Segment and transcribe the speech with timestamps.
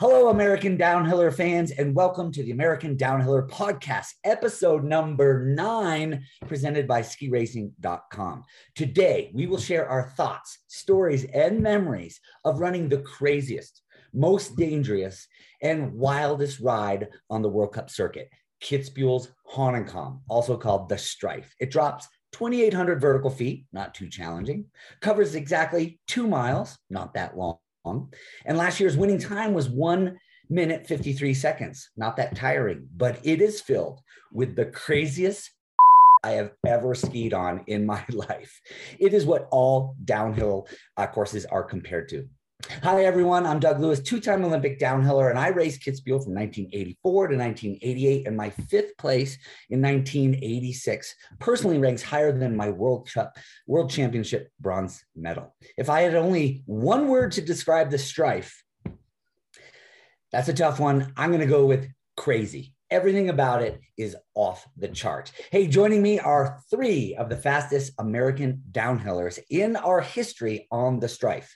[0.00, 6.88] Hello, American Downhiller fans, and welcome to the American Downhiller Podcast, episode number nine, presented
[6.88, 8.44] by skiracing.com.
[8.74, 13.82] Today, we will share our thoughts, stories, and memories of running the craziest,
[14.14, 15.28] most dangerous,
[15.60, 18.30] and wildest ride on the World Cup circuit,
[18.62, 21.44] Kitzbühel's Hahnenkamm, also called the Streif.
[21.60, 24.64] It drops 2,800 vertical feet, not too challenging,
[25.02, 30.18] covers exactly two miles, not that long and last year's winning time was one
[30.48, 31.90] minute 53 seconds.
[31.96, 34.00] Not that tiring, but it is filled
[34.32, 35.50] with the craziest
[36.24, 38.60] I have ever skied on in my life.
[38.98, 42.28] It is what all downhill uh, courses are compared to.
[42.82, 43.46] Hi, everyone.
[43.46, 48.26] I'm Doug Lewis, two time Olympic downhiller, and I raced Kitzbühel from 1984 to 1988.
[48.26, 49.38] And my fifth place
[49.70, 53.36] in 1986 personally ranks higher than my World Cup,
[53.66, 55.54] World Championship bronze medal.
[55.76, 58.52] If I had only one word to describe the Streif,
[60.32, 61.12] that's a tough one.
[61.16, 62.74] I'm going to go with crazy.
[62.90, 65.30] Everything about it is off the chart.
[65.50, 71.06] Hey, joining me are three of the fastest American downhillers in our history on the
[71.06, 71.46] Streif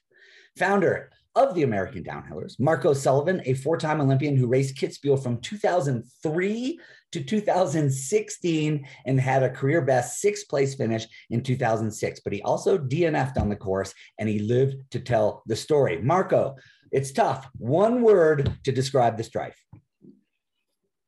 [0.57, 5.41] founder of the American Downhillers, Marco Sullivan, a four time Olympian who raced Kitzbühel from
[5.41, 6.81] 2003
[7.13, 12.21] to 2016 and had a career best sixth place finish in 2006.
[12.21, 16.01] But he also DNF'd on the course and he lived to tell the story.
[16.01, 16.55] Marco,
[16.93, 17.49] it's tough.
[17.59, 19.55] One word to describe the Streif.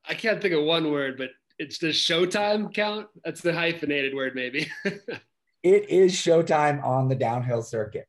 [0.08, 3.06] I can't think of one word, but it's the showtime count.
[3.24, 4.70] That's the hyphenated word, maybe.
[4.84, 8.06] it is showtime on the downhill circuit.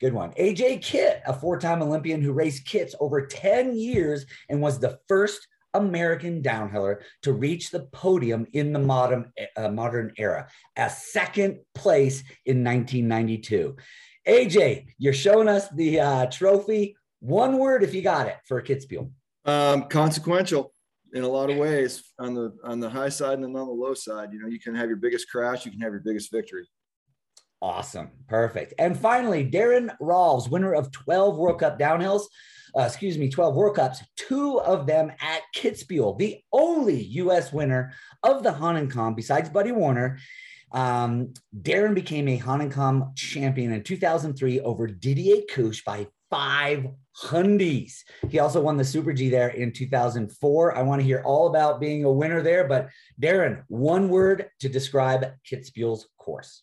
[0.00, 0.32] Good one.
[0.32, 4.98] AJ Kitt, a four time Olympian who raced kits over 10 years and was the
[5.08, 11.58] first American downhiller to reach the podium in the modern, uh, modern era, a second
[11.74, 13.76] place in 1992.
[14.26, 16.96] AJ, you're showing us the uh, trophy.
[17.20, 19.10] One word, if you got it, for Kitzbühel.
[19.44, 20.72] Um, consequential
[21.14, 23.94] in a lot of ways on the on the high side and on the low
[23.94, 24.32] side.
[24.32, 26.68] You know, you can have your biggest crash, you can have your biggest victory.
[27.60, 28.10] Awesome.
[28.28, 28.74] Perfect.
[28.78, 32.24] And finally, Daron Rahlves, winner of 12 World Cup downhills,
[32.76, 37.52] uh, excuse me, 12 World Cups, two of them at Kitzbühel, the only U.S.
[37.52, 37.92] winner
[38.22, 40.18] of the Hahnenkamm besides Buddy Werner.
[40.70, 46.86] Um, Daron became a Hahnenkamm champion in 2003 over Didier Cuche by five
[47.24, 48.02] hundies.
[48.28, 50.76] He also won the Super G there in 2004.
[50.76, 52.90] I want to hear all about being a winner there, but
[53.20, 56.62] Daron, one word to describe Kitzbühel's course.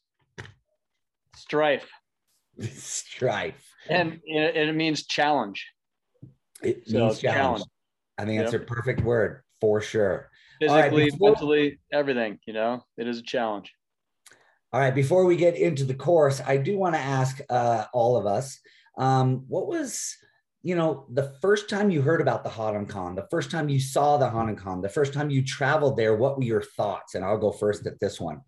[1.36, 1.90] Strife.
[2.60, 3.74] Strife.
[3.90, 5.68] And, and it means challenge.
[6.64, 7.24] It so means challenge.
[7.38, 7.64] challenge.
[8.18, 8.62] I think that's yep.
[8.64, 10.30] a perfect word for sure.
[10.60, 13.74] Physically, right, before, mentally, everything, you know, it is a challenge.
[14.72, 14.96] All right.
[14.96, 18.60] Before we get into the course, I do want to ask uh, all of us
[18.98, 20.16] um, what was,
[20.64, 24.18] you know, the first time you heard about the Hahnenkamm, the first time you saw
[24.18, 27.16] the Hahnenkamm, the first time you traveled there, what were your thoughts?
[27.16, 28.42] And I'll go first at this one.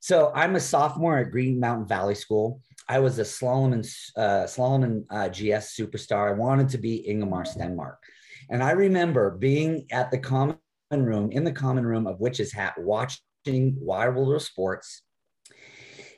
[0.00, 2.60] So I'm a sophomore at Green Mountain Valley School.
[2.88, 3.84] I was a slalom and
[4.16, 6.28] uh, slalom and uh, GS superstar.
[6.28, 7.96] I wanted to be Ingemar Stenmark,
[8.48, 10.56] and I remember being at the common
[10.90, 15.02] room in the common room of Witch's Hat, watching Wide World Sports.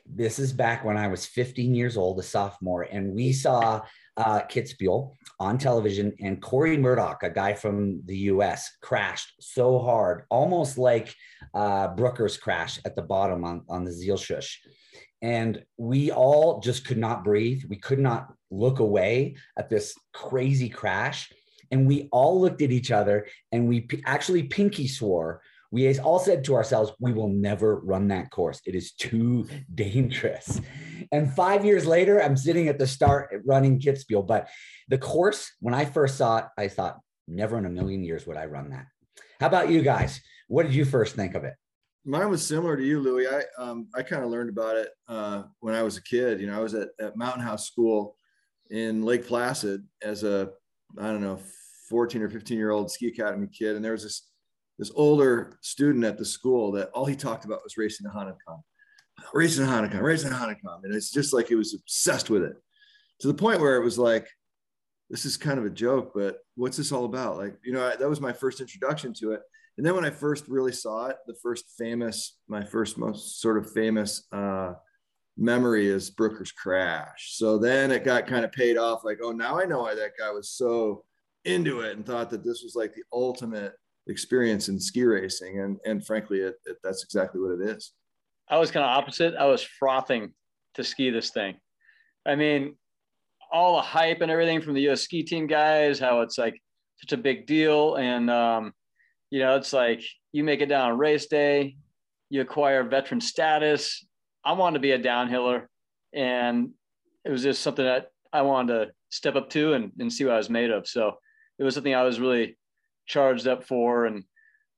[0.05, 3.81] This is back when I was 15 years old, a sophomore, and we saw
[4.17, 10.23] uh, Kitzbühel on television, and Corey Murdoch, a guy from the US, crashed so hard,
[10.29, 11.13] almost like
[11.53, 14.53] uh, Brooker's crash at the bottom on, on the Zielschuss.
[15.21, 17.63] And we all just could not breathe.
[17.69, 21.31] We could not look away at this crazy crash.
[21.69, 25.41] And we all looked at each other and we p- actually pinky swore
[25.71, 28.61] we all said to ourselves, we will never run that course.
[28.65, 30.59] It is too dangerous.
[31.11, 34.25] And five years later, I'm sitting at the start running Kitzbühel.
[34.25, 34.49] But
[34.87, 38.37] the course, when I first saw it, I thought, never in a million years would
[38.37, 38.85] I run that.
[39.39, 40.21] How about you guys?
[40.47, 41.53] What did you first think of it?
[42.05, 43.27] Mine was similar to you, Louie.
[43.27, 46.41] I um, I kind of learned about it uh, when I was a kid.
[46.41, 48.15] You know, I was at, at Mountain House School
[48.71, 50.49] in Lake Placid as a
[50.97, 51.39] I don't know
[51.89, 54.29] 14 or 15 year old ski academy kid, and there was this
[54.79, 58.61] this older student at the school that all he talked about was racing the Hahnenkamm,
[59.33, 60.83] racing Hahnenkamm, racing Hahnenkamm.
[60.83, 62.55] And it's just like he was obsessed with it
[63.19, 64.27] to the point where it was like,
[65.09, 67.37] this is kind of a joke, but what's this all about?
[67.37, 69.41] Like, you know, I, that was my first introduction to it.
[69.77, 73.57] And then when I first really saw it, the first famous, my first most sort
[73.57, 74.73] of famous uh,
[75.37, 77.35] memory is Brooker's crash.
[77.35, 80.11] So then it got kind of paid off like, oh, now I know why that
[80.17, 81.03] guy was so
[81.45, 83.73] into it and thought that this was like the ultimate
[84.07, 85.59] experience in ski racing.
[85.59, 87.93] And, and frankly, it, it, that's exactly what it is.
[88.51, 89.33] I was kind of opposite.
[89.35, 90.33] I was frothing
[90.75, 91.55] to ski this thing.
[92.25, 92.75] I mean,
[93.51, 96.61] all the hype and everything from the US ski team guys, how it's like
[96.97, 97.95] such a big deal.
[97.95, 98.73] And, um,
[99.29, 100.03] you know, it's like
[100.33, 101.77] you make it down on race day,
[102.29, 104.05] you acquire veteran status.
[104.43, 105.65] I wanted to be a downhiller.
[106.13, 106.71] And
[107.23, 110.33] it was just something that I wanted to step up to and, and see what
[110.33, 110.87] I was made of.
[110.87, 111.13] So
[111.57, 112.57] it was something I was really
[113.05, 114.05] charged up for.
[114.05, 114.23] And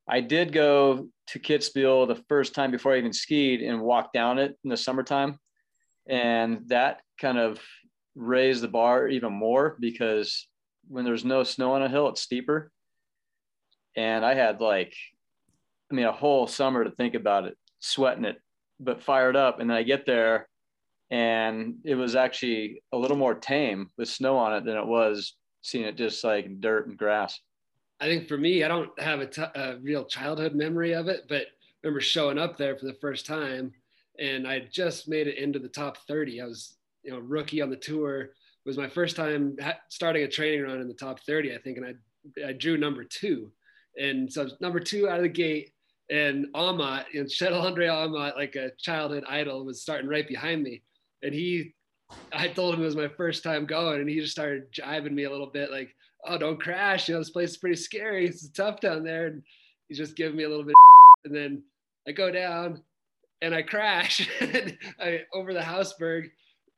[0.07, 4.39] I did go to Kitzbühel the first time before I even skied and walked down
[4.39, 5.39] it in the summertime.
[6.07, 7.59] And that kind of
[8.15, 10.47] raised the bar even more because
[10.87, 12.71] when there's no snow on a hill, it's steeper.
[13.95, 14.93] And I had like,
[15.91, 18.37] I mean, a whole summer to think about it, sweating it,
[18.79, 19.59] but fired up.
[19.59, 20.47] And then I get there
[21.09, 25.35] and it was actually a little more tame with snow on it than it was
[25.61, 27.39] seeing it just like dirt and grass.
[28.03, 31.23] I think for me, I don't have a, t- a real childhood memory of it,
[31.29, 31.47] but I
[31.85, 33.71] remember showing up there for the first time
[34.19, 36.41] and I just made it into the top 30.
[36.41, 38.23] I was, you know, rookie on the tour.
[38.23, 38.31] It
[38.65, 41.77] was my first time ha- starting a training run in the top 30, I think,
[41.77, 43.49] and I, I drew number two.
[43.97, 45.71] And so number two out of the gate,
[46.11, 50.81] and Aamodt, and Kjetil Andre Aamodt, like a childhood idol, was starting right behind me.
[51.21, 51.73] And he,
[52.33, 55.23] I told him it was my first time going, and he just started jiving me
[55.23, 55.95] a little bit, like,
[56.27, 57.07] oh, don't crash.
[57.07, 58.27] You know, this place is pretty scary.
[58.27, 59.27] It's tough down there.
[59.27, 59.43] And
[59.87, 60.75] he's just giving me a little bit.
[61.25, 61.63] and then
[62.07, 62.81] I go down
[63.41, 64.27] and I crash
[64.99, 66.29] I, over the Hausberg.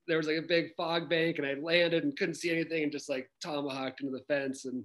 [0.08, 2.92] There was like a big fog bank and I landed and couldn't see anything and
[2.92, 4.84] just like tomahawked into the fence and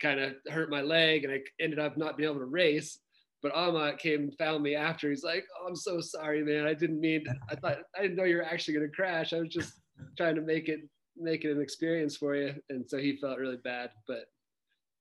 [0.00, 1.24] kind of hurt my leg.
[1.24, 2.98] And I ended up not being able to race.
[3.42, 5.10] But Aamodt came and found me after.
[5.10, 6.64] He's like, "Oh, I'm so sorry, man.
[6.64, 7.24] I didn't mean.
[7.50, 9.32] I thought I didn't know you were actually going to crash.
[9.32, 9.80] I was just
[10.16, 10.78] trying to make it
[11.16, 13.90] make it an experience for you." And so he felt really bad.
[14.06, 14.26] But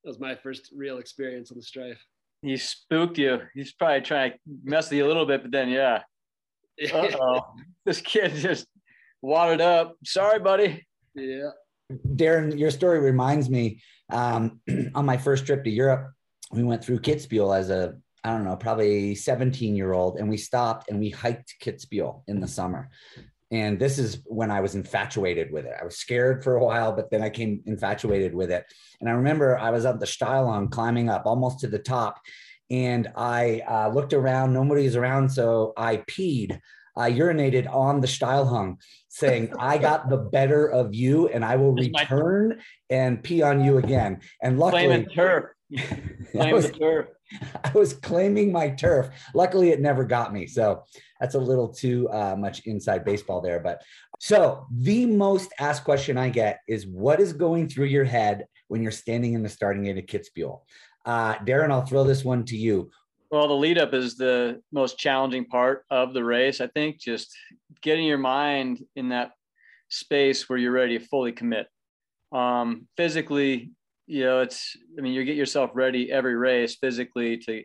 [0.03, 1.97] that was my first real experience on the Streif.
[2.41, 3.41] He spooked you.
[3.53, 6.03] He's probably trying to mess with you a little bit, but then yeah.
[6.93, 7.41] oh,
[7.85, 8.65] this kid just
[9.21, 9.95] wadded up.
[10.03, 10.85] Sorry, buddy.
[11.13, 11.51] Yeah.
[12.15, 13.81] Daron, your story reminds me
[14.11, 14.59] um,
[14.95, 16.11] on my first trip to Europe,
[16.51, 20.19] we went through Kitzbühel as a I don't know, probably 17 year old.
[20.19, 22.89] And we stopped and we hiked Kitzbühel in the summer.
[23.51, 25.73] And this is when I was infatuated with it.
[25.79, 28.65] I was scared for a while, but then I came infatuated with it.
[29.01, 32.19] And I remember I was up the Steilhang climbing up almost to the top.
[32.69, 35.29] And I uh, looked around, nobody was around.
[35.29, 36.59] So I peed.
[36.95, 38.77] I urinated on the Steilhang
[39.09, 43.77] saying, I got the better of you and I will return and pee on you
[43.77, 44.21] again.
[44.41, 45.09] And luckily, Claiming
[46.31, 47.07] Claim was- turf.
[47.63, 49.09] I was claiming my turf.
[49.33, 50.47] Luckily, it never got me.
[50.47, 50.83] So
[51.19, 53.59] that's a little too uh, much inside baseball there.
[53.59, 53.81] But
[54.19, 58.81] so the most asked question I get is what is going through your head when
[58.81, 60.61] you're standing in the starting gate at Kitzbühel?
[61.05, 62.91] Uh, Daron, I'll throw this one to you.
[63.31, 66.59] Well, the lead up is the most challenging part of the race.
[66.59, 67.33] I think just
[67.81, 69.31] getting your mind in that
[69.89, 71.67] space where you're ready to fully commit.
[72.33, 73.71] Um, physically,
[74.07, 77.63] you know, it's, I mean, you get yourself ready every race physically to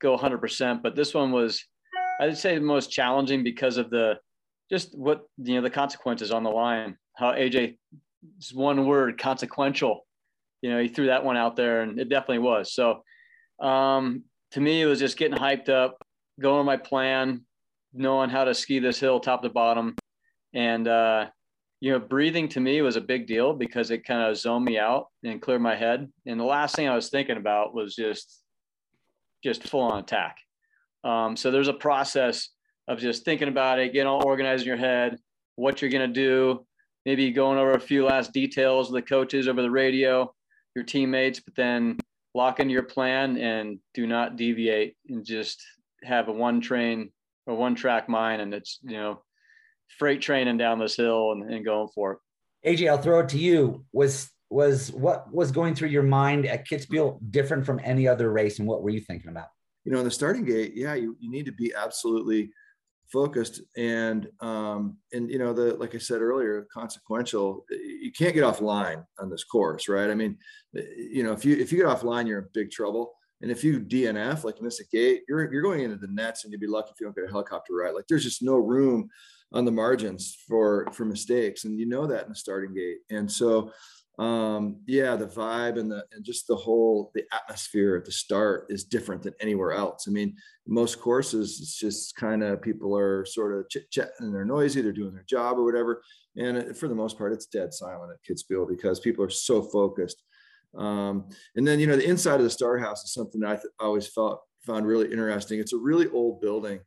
[0.00, 0.82] go 100%.
[0.82, 1.64] But this one was,
[2.20, 4.18] I'd say, the most challenging because of the
[4.70, 6.96] just what, you know, the consequences on the line.
[7.14, 7.76] How AJ,
[8.52, 10.06] one word, consequential.
[10.62, 12.72] You know, he threw that one out there and it definitely was.
[12.72, 13.02] So,
[13.60, 15.98] um, to me, it was just getting hyped up,
[16.40, 17.44] going on my plan,
[17.92, 19.94] knowing how to ski this hill top to bottom.
[20.54, 21.26] And, uh,
[21.84, 24.78] you know, breathing to me was a big deal because it kind of zoned me
[24.78, 26.10] out and cleared my head.
[26.24, 28.40] And the last thing I was thinking about was just,
[29.42, 30.38] just full on attack.
[31.04, 32.48] Um, so there's a process
[32.88, 35.18] of just thinking about it, getting all organized in your head,
[35.56, 36.64] what you're going to do,
[37.04, 40.32] maybe going over a few last details with the coaches over the radio,
[40.74, 41.98] your teammates, but then
[42.32, 45.62] lock into your plan and do not deviate and just
[46.02, 47.10] have a one train
[47.46, 48.40] or one track mind.
[48.40, 49.22] And it's, you know,
[49.98, 52.18] freight training down this hill and, and going for it.
[52.66, 53.84] AJ, I'll throw it to you.
[53.92, 58.58] Was was what was going through your mind at Kitzbühel different from any other race,
[58.58, 59.48] and what were you thinking about?
[59.84, 62.50] You know, in the starting gate, yeah, you, you need to be absolutely
[63.12, 68.42] focused and um and you know the like i said earlier consequential you can't get
[68.42, 70.36] off line on this course right i mean
[70.96, 73.12] you know if you if you get off line you're in big trouble
[73.42, 76.52] and if you dnf like miss a gate you're you're going into the nets and
[76.52, 79.08] you'd be lucky if you don't get a helicopter ride like there's just no room
[79.54, 82.98] on the margins for for mistakes and you know that in the starting gate.
[83.10, 83.72] And so
[84.20, 88.66] um yeah the vibe and the and just the whole the atmosphere at the start
[88.68, 90.06] is different than anywhere else.
[90.06, 94.34] I mean most courses it's just kind of people are sort of chit chatting and
[94.34, 96.02] they're noisy they're doing their job or whatever.
[96.36, 100.22] And for the most part it's dead silent at kitzbühel because people are so focused.
[100.76, 103.54] Um and then you know the inside of the star house is something that i
[103.54, 105.60] th- always felt found really interesting.
[105.60, 106.80] It's a really old building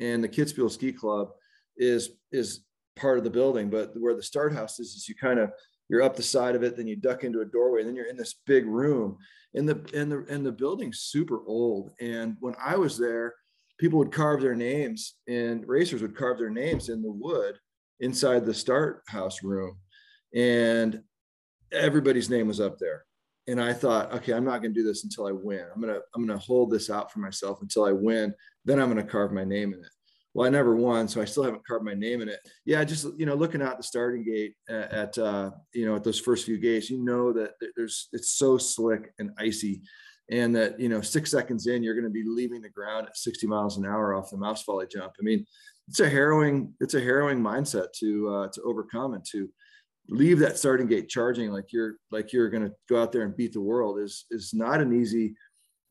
[0.00, 1.28] and the kitzbühel ski club
[1.76, 2.64] is is
[2.96, 5.50] part of the building but where the start house is is you kind of
[5.92, 8.08] you're up the side of it, then you duck into a doorway, and then you're
[8.08, 9.18] in this big room.
[9.54, 11.90] And the and the and the building's super old.
[12.00, 13.34] And when I was there,
[13.78, 17.58] people would carve their names, and racers would carve their names in the wood
[18.00, 19.76] inside the start house room,
[20.34, 21.02] and
[21.70, 23.04] everybody's name was up there.
[23.46, 25.66] And I thought, okay, I'm not going to do this until I win.
[25.74, 28.32] I'm gonna I'm gonna hold this out for myself until I win.
[28.64, 29.92] Then I'm going to carve my name in it
[30.34, 32.40] well, I never won, so I still haven't carved my name in it.
[32.64, 36.04] Yeah, just you know, looking out the starting gate at, at uh, you know at
[36.04, 39.82] those first few gates, you know that there's it's so slick and icy,
[40.30, 43.16] and that you know six seconds in, you're going to be leaving the ground at
[43.16, 45.12] 60 miles an hour off the Mausefalle jump.
[45.20, 45.44] I mean,
[45.88, 49.48] it's a harrowing it's a harrowing mindset to uh, to overcome and to
[50.08, 53.36] leave that starting gate charging like you're like you're going to go out there and
[53.36, 55.34] beat the world is is not an easy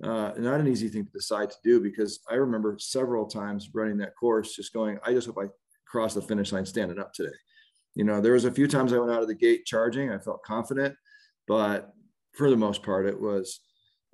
[0.03, 3.97] uh, not an easy thing to decide to do because I remember several times running
[3.97, 5.47] that course, just going, I just hope I
[5.87, 7.35] cross the finish line standing up today.
[7.95, 10.11] You know, there was a few times I went out of the gate charging.
[10.11, 10.95] I felt confident,
[11.47, 11.93] but
[12.33, 13.59] for the most part, it was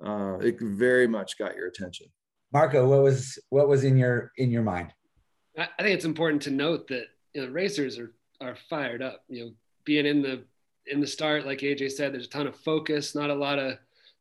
[0.04, 2.08] uh, it very much got your attention.
[2.52, 4.94] Marco, what was what was in your in your mind?
[5.58, 9.24] I think it's important to note that you know racers are are fired up.
[9.28, 9.52] You know,
[9.86, 10.44] being in the
[10.88, 13.78] in the start, like AJ said, there's a ton of focus, not a lot of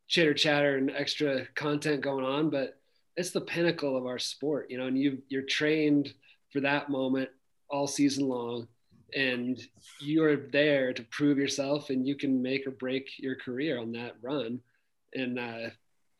[0.08, 2.78] chitter chatter and extra content going on, but
[3.16, 6.12] it's the pinnacle of our sport, you know, and you you're trained
[6.52, 7.28] for that moment
[7.68, 8.68] all season long
[9.14, 9.60] and
[10.00, 14.14] you're there to prove yourself and you can make or break your career on that
[14.22, 14.60] run.
[15.14, 15.70] And uh,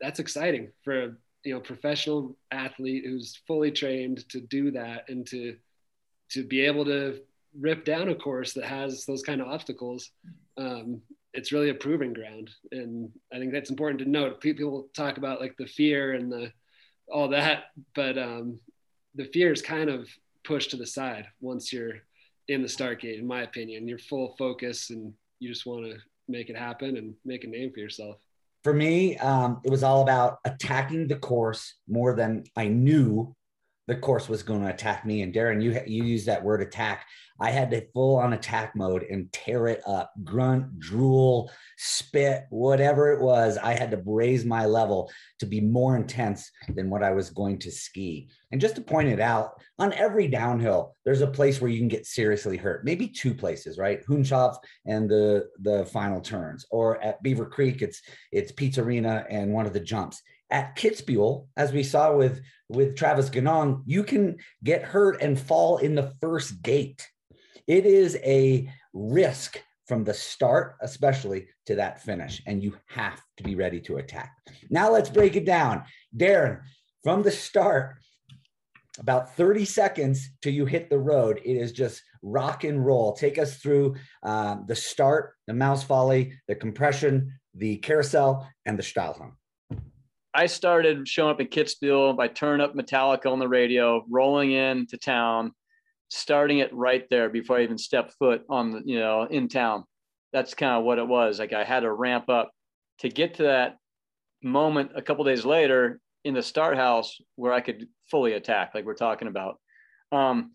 [0.01, 1.11] that's exciting for a
[1.43, 5.55] you know professional athlete who's fully trained to do that and to
[6.31, 7.21] to be able to
[7.57, 10.11] rip down a course that has those kind of obstacles
[10.57, 11.01] um,
[11.37, 12.49] it's really a proving ground.
[12.71, 14.41] And i think that's important to note.
[14.41, 16.51] People talk about like the fear and the
[17.09, 17.65] all that
[17.95, 18.59] but um,
[19.15, 20.09] the fear is kind of
[20.43, 21.99] pushed to the side once you're
[22.49, 23.87] in the start gate in my opinion.
[23.87, 27.71] You're full focus and you just want to make it happen and make a name
[27.71, 28.17] for yourself.
[28.63, 33.35] For me um, it was all about attacking the course more than i knew
[33.87, 35.21] the course was going to attack me.
[35.21, 37.05] And Daron, you you use that word attack.
[37.39, 43.11] I had to full on attack mode and tear it up, grunt, drool, spit, whatever
[43.11, 43.57] it was.
[43.57, 47.59] I had to raise my level to be more intense than what I was going
[47.59, 48.29] to ski.
[48.51, 51.87] And just to point it out, on every downhill, there's a place where you can
[51.87, 52.83] get seriously hurt.
[52.83, 54.03] Maybe two places, right?
[54.05, 58.01] Hundschopf and the the final turns, or at Beaver Creek, it's
[58.31, 62.95] it's Pizza Arena and one of the jumps at Kitzbühel, as we saw with with
[62.97, 67.07] Travis Ganong, you can get hurt and fall in the first gate.
[67.65, 73.43] It is a risk from the start, especially to that finish, and you have to
[73.43, 74.33] be ready to attack.
[74.69, 75.83] Now let's break it down,
[76.15, 76.61] Daron.
[77.03, 77.95] From the start,
[78.99, 83.13] about 30 seconds till you hit the road, it is just rock and roll.
[83.13, 89.33] Take us through um, the start, the Mausefalle, the compression, the carousel, and the Steilhang.
[90.37, 94.85] I started showing up in Kitzbühel by turning up Metallica on the radio, rolling in
[94.85, 95.51] to town,
[96.09, 99.83] starting it right there before I even stepped foot on the, you know, in town.
[100.33, 101.39] That's kind of what it was.
[101.39, 102.51] Like I had to ramp up
[102.99, 103.77] to get to that
[104.43, 108.85] moment a couple days later in the start house where I could fully attack, like
[108.85, 109.59] we're talking about.
[110.11, 110.51] Um,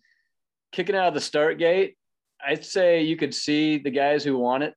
[0.71, 1.97] kicking out of the start gate,
[2.41, 4.75] I'd say you could see the guys who want it.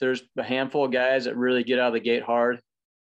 [0.00, 2.60] There's a handful of guys that really get out of the gate hard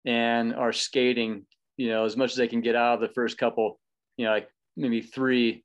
[0.05, 1.45] and are skating,
[1.77, 3.79] you know, as much as they can get out of the first couple,
[4.17, 5.63] you know, like maybe three,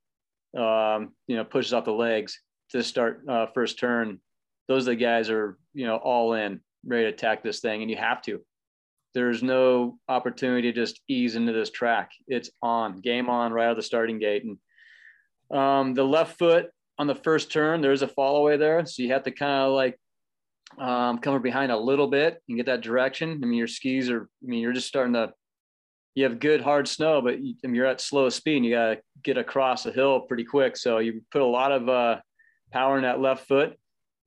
[0.56, 2.40] um, you know, pushes off the legs
[2.70, 4.20] to start uh, first turn.
[4.68, 7.90] Those are the guys are, you know, all in, ready to attack this thing, and
[7.90, 8.40] you have to.
[9.14, 12.10] There's no opportunity to just ease into this track.
[12.26, 14.44] It's on, game on, right out of the starting gate.
[14.44, 16.66] And um, the left foot
[16.98, 19.72] on the first turn, there's a fall away there, so you have to kind of
[19.72, 19.98] like
[20.76, 23.40] um, come from behind a little bit and get that direction.
[23.42, 25.32] I mean, your skis are, I mean, you're just starting to,
[26.14, 28.72] you have good hard snow, but you, I mean, you're at slow speed and you
[28.72, 30.76] got to get across the hill pretty quick.
[30.76, 32.16] So you put a lot of uh,
[32.72, 33.78] power in that left foot.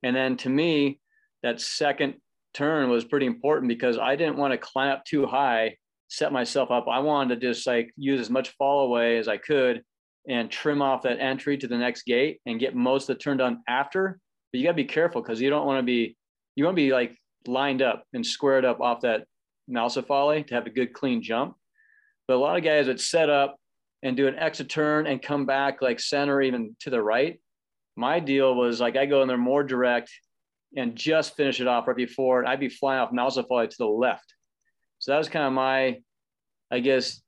[0.02, 1.00] And then to me,
[1.42, 2.14] that second
[2.54, 5.76] turn was pretty important because I didn't want to climb up too high,
[6.08, 6.86] set myself up.
[6.88, 9.82] I wanted to just like use as much fall away as I could
[10.28, 13.38] and trim off that entry to the next gate and get most of the turn
[13.38, 14.18] done after.
[14.52, 16.16] But you got to be careful because you don't want to be
[16.56, 17.16] you want to be like
[17.46, 19.26] lined up and squared up off that
[19.70, 21.56] Mausefalle to have a good clean jump.
[22.28, 23.56] But a lot of guys would set up
[24.02, 27.40] and do an exit turn and come back like center, even to the right.
[27.96, 30.10] My deal was like I go in there more direct
[30.76, 33.86] and just finish it off right before and I'd be flying off Mausefalle to the
[33.86, 34.34] left.
[34.98, 36.00] So that was kind of my,
[36.70, 37.20] I guess,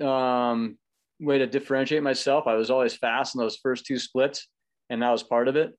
[0.00, 0.78] um,
[1.20, 2.46] way to differentiate myself.
[2.46, 4.48] I was always fast in those first two splits,
[4.90, 5.76] and that was part of it.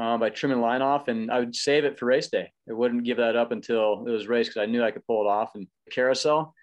[0.00, 2.50] Uh, by trimming line off, and I would save it for race day.
[2.70, 5.22] I wouldn't give that up until it was race because I knew I could pull
[5.22, 6.54] it off and carousel.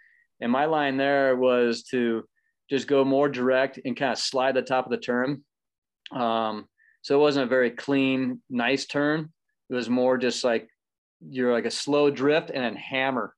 [0.41, 2.23] And my line there was to
[2.67, 5.43] just go more direct and kind of slide the top of the turn.
[6.11, 6.65] Um,
[7.03, 9.31] so it wasn't a very clean, nice turn.
[9.69, 10.67] It was more just like
[11.21, 13.35] you're like a slow drift and then hammer.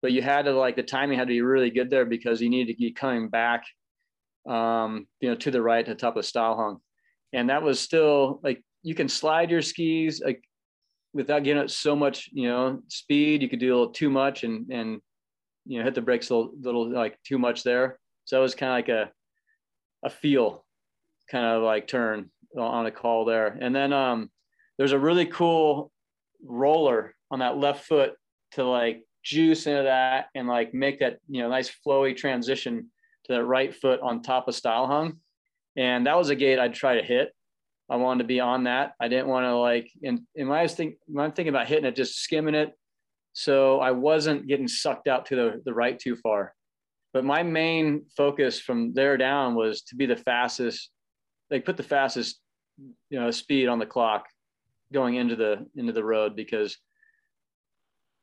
[0.00, 2.48] But you had to like the timing had to be really good there because you
[2.48, 3.64] needed to be coming back,
[4.48, 6.78] um, you know, to the right to the top of the Steilhang.
[7.34, 10.42] And that was still like you can slide your skis like
[11.14, 13.42] without getting it so much, you know, speed.
[13.42, 15.00] You could do a little too much and and
[15.66, 17.98] you know hit the brakes a little, little like too much there.
[18.24, 19.10] So it was kind of like a
[20.04, 20.64] a feel
[21.30, 23.58] kind of like turn on a call there.
[23.60, 24.30] And then um
[24.78, 25.92] there's a really cool
[26.44, 28.14] roller on that left foot
[28.52, 32.90] to like juice into that and like make that you know nice flowy transition
[33.24, 35.16] to that right foot on top of Steilhang.
[35.76, 37.32] And that was a gate I'd try to hit.
[37.92, 38.94] I wanted to be on that.
[38.98, 41.84] I didn't want to like, and, and I was think, when I'm thinking about hitting
[41.84, 42.72] it, just skimming it.
[43.34, 46.54] So I wasn't getting sucked out to the, the right too far.
[47.12, 50.88] But my main focus from there down was to be the fastest,
[51.50, 52.40] like put the fastest,
[53.10, 54.24] you know, speed on the clock
[54.90, 56.78] going into the, into the road because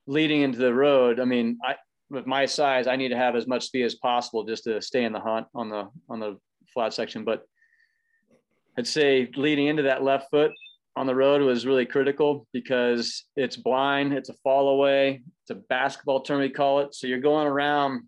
[0.08, 1.76] leading into the road, I mean, I,
[2.10, 5.04] with my size, I need to have as much speed as possible just to stay
[5.04, 6.40] in the hunt on the, on the
[6.74, 7.24] flat section.
[7.24, 7.44] But
[8.78, 10.52] I'd say leading into that left foot
[10.96, 15.56] on the road was really critical because it's blind, it's a fall away, it's a
[15.56, 16.94] basketball term we call it.
[16.94, 18.04] So you're going around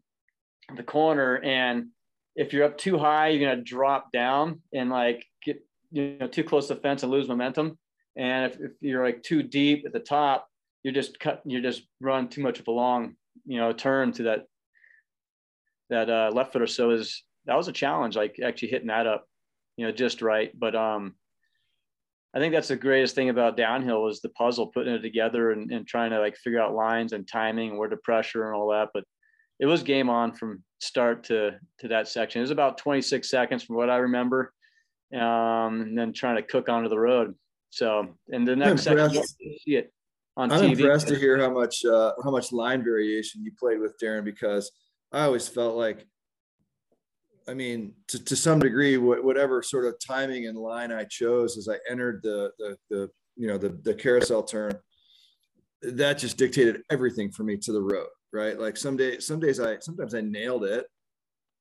[0.75, 1.87] the corner, and
[2.35, 6.43] if you're up too high, you're gonna drop down and like get you know too
[6.43, 7.77] close to the fence and lose momentum.
[8.15, 10.47] And if, if you're like too deep at the top,
[10.83, 13.15] you're just cut, you're just run too much of a long
[13.45, 14.45] you know turn to that
[15.89, 19.07] that uh, left foot or so is that was a challenge like actually hitting that
[19.07, 19.25] up
[19.77, 20.51] you know, just right.
[20.57, 21.15] But um,
[22.33, 25.71] I think that's the greatest thing about downhill is the puzzle, putting it together and,
[25.71, 28.89] and trying to like figure out lines and timing, where to pressure and all that.
[28.93, 29.03] But
[29.59, 32.39] it was game on from start to to that section.
[32.39, 34.53] It was about 26 seconds from what I remember,
[35.13, 37.35] um, and then trying to cook onto the road.
[37.69, 39.23] So, and the next section,
[39.63, 39.93] see it
[40.37, 40.79] on I'm TV.
[40.79, 44.71] impressed to hear how much uh, how much line variation you played with Daron because
[45.11, 46.07] I always felt like
[47.47, 51.67] I mean, to, to some degree, whatever sort of timing and line I chose as
[51.67, 54.73] I entered the, the, the you know, the, the carousel turn,
[55.81, 58.59] that just dictated everything for me to the road, right?
[58.59, 60.85] Like some days, some days I, sometimes I nailed it.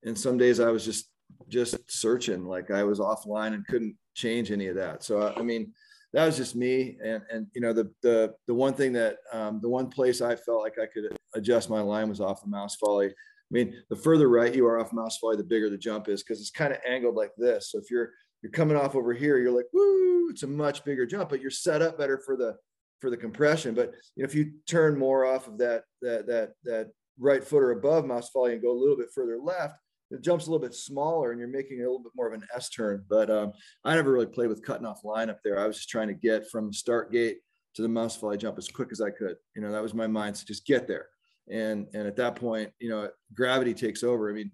[0.02, 1.10] And some days I was just,
[1.48, 5.04] just searching, like I was offline and couldn't change any of that.
[5.04, 5.72] So, I mean,
[6.12, 6.96] that was just me.
[7.04, 10.36] And, and, you know, the, the, the one thing that, um, the one place I
[10.36, 13.12] felt like I could adjust my line was off the Mausefalle
[13.50, 16.40] I mean, the further right you are off mouse the bigger the jump is because
[16.40, 17.70] it's kind of angled like this.
[17.72, 18.10] So if you're
[18.42, 21.50] you're coming off over here, you're like, woo, it's a much bigger jump, but you're
[21.50, 22.56] set up better for the
[23.00, 23.74] for the compression.
[23.74, 27.62] But you know, if you turn more off of that that that that right foot
[27.62, 29.74] or above mouse and go a little bit further left,
[30.10, 32.46] the jump's a little bit smaller and you're making a little bit more of an
[32.54, 33.04] S turn.
[33.10, 33.52] But um,
[33.84, 35.58] I never really played with cutting off line up there.
[35.58, 37.38] I was just trying to get from start gate
[37.74, 39.36] to the Mausefalle jump as quick as I could.
[39.54, 40.36] You know, that was my mind.
[40.36, 41.06] So just get there
[41.50, 44.30] and and at that point you know gravity takes over.
[44.30, 44.50] I mean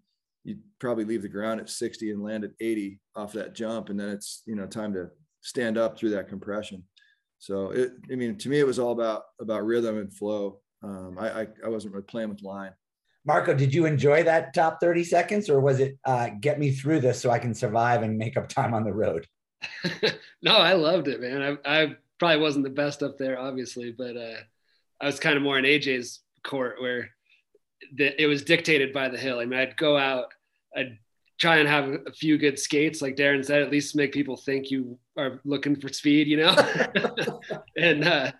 [0.47, 3.89] you probably leave the ground at 60 and land at 80 off that jump.
[3.89, 6.85] And then it's you know time to stand up through that compression.
[7.39, 10.61] So it i mean to me it was all about about rhythm and flow.
[10.83, 12.73] Um, I, I, I wasn't really playing with line.
[13.25, 17.01] Marco did you enjoy that top 30 seconds or was it uh, get me through
[17.01, 19.27] this so i can survive and make up time on the road?
[20.43, 21.59] No i loved it man.
[21.65, 24.41] I, I probably wasn't the best up there obviously but uh,
[25.01, 27.11] i was kind of more in aj's court where
[27.95, 29.39] the, it was dictated by the hill.
[29.39, 30.27] I mean, I'd go out,
[30.75, 30.99] I'd
[31.39, 34.71] try and have a few good skates, like Daron said, at least make people think
[34.71, 36.57] you are looking for speed, you know?
[37.77, 38.33] and, uh,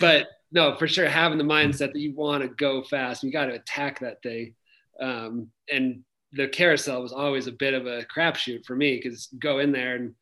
[0.00, 3.46] but no, for sure, having the mindset that you want to go fast, you got
[3.46, 4.54] to attack that thing.
[5.00, 9.58] Um, and the carousel was always a bit of a crapshoot for me because go
[9.58, 10.14] in there and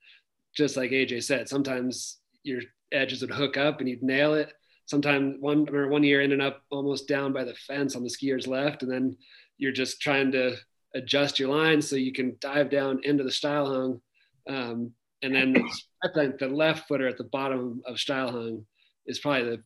[0.56, 4.52] just like AJ said, sometimes your edges would hook up and you'd nail it
[4.90, 8.48] sometimes one or one year ending up almost down by the fence on the skier's
[8.48, 9.16] left, and then
[9.56, 10.56] you're just trying to
[10.96, 14.00] adjust your line so you can dive down into the Steilhang.
[14.48, 15.54] Um, and then
[16.02, 18.64] I think the left footer at the bottom of Steilhang
[19.06, 19.62] is probably the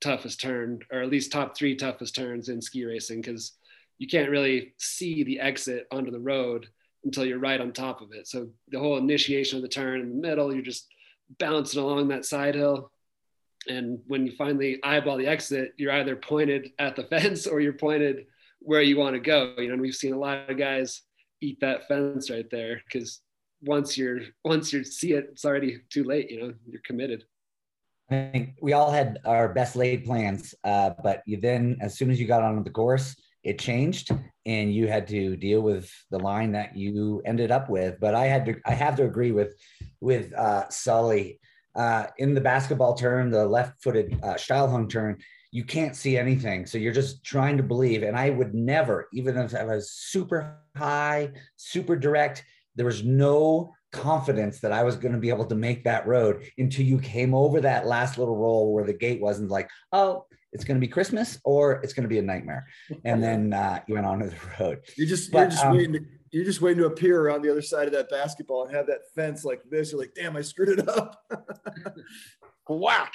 [0.00, 3.52] toughest turn, or at least top three toughest turns in ski racing, because
[3.98, 6.66] you can't really see the exit onto the road
[7.04, 8.26] until you're right on top of it.
[8.26, 10.86] So the whole initiation of the turn in the middle, you're just
[11.38, 12.90] bouncing along that side hill
[13.68, 17.72] and when you finally eyeball the exit you're either pointed at the fence or you're
[17.72, 18.26] pointed
[18.60, 21.02] where you want to go you know and we've seen a lot of guys
[21.40, 23.20] eat that fence right there because
[23.62, 27.24] once you're once you see it it's already too late you know you're committed
[28.10, 32.10] I think we all had our best laid plans, uh, but you then, as soon
[32.10, 34.10] as you got onto the course, it changed,
[34.44, 37.98] and you had to deal with the line that you ended up with.
[38.00, 39.54] But I had to, I have to agree with,
[40.00, 41.40] with uh, Sully
[41.74, 45.18] uh, in the basketball turn, the left-footed uh, Steilhang turn.
[45.50, 48.02] You can't see anything, so you're just trying to believe.
[48.02, 53.74] And I would never, even if I was super high, super direct, there was no
[53.92, 57.34] confidence that I was going to be able to make that road until you came
[57.34, 60.90] over that last little roll where the gate wasn't like, oh, it's going to be
[60.90, 62.66] Christmas or it's going to be a nightmare.
[63.04, 64.80] And then uh, you went on to the road.
[64.96, 65.92] You just but, you're just um, waiting.
[65.92, 66.00] To,
[66.32, 69.02] you're just waiting to appear around the other side of that basketball and have that
[69.14, 69.92] fence like this.
[69.92, 71.20] You're like, damn, I screwed it up.
[72.68, 73.12] Whack.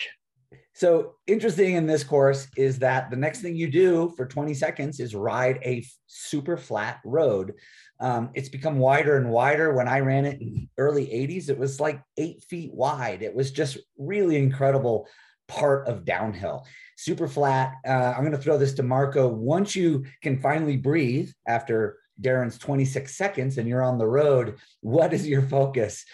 [0.73, 4.99] So interesting in this course is that the next thing you do for 20 seconds
[4.99, 7.55] is ride a super flat road.
[7.99, 9.73] Um, it's become wider and wider.
[9.73, 13.23] When I ran it in early 80s, it was like eight feet wide.
[13.23, 15.07] It was just really incredible
[15.47, 16.67] part of downhill.
[16.97, 17.73] Super flat.
[17.85, 19.27] Uh, I'm going to throw this to Marco.
[19.27, 25.13] Once you can finally breathe after Daron's 26 seconds and you're on the road, what
[25.13, 26.05] is your focus?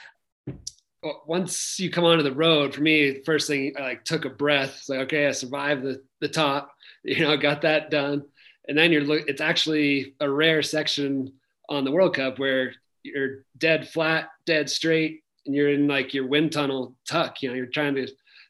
[1.26, 4.76] once you come onto the road, for me, first thing I like took a breath.
[4.78, 6.72] It's like, okay, I survived the, the top,
[7.04, 8.24] you know, got that done.
[8.68, 11.34] And then you're look, it's actually a rare section
[11.70, 16.28] on the World Cup where you're dead flat, dead straight, and you're in like your
[16.28, 17.42] wind tunnel tuck.
[17.42, 18.08] You know, you're trying to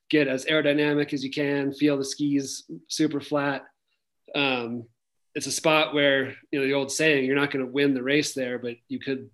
[0.10, 3.66] get as aerodynamic as you can, feel the skis super flat.
[4.36, 4.86] Um,
[5.36, 8.04] it's a spot where you know the old saying, you're not going to win the
[8.04, 9.30] race there, but you could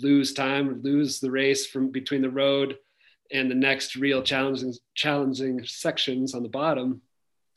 [0.00, 2.78] lose time lose the race from between the road
[3.30, 7.02] and the next real challenging challenging sections on the bottom.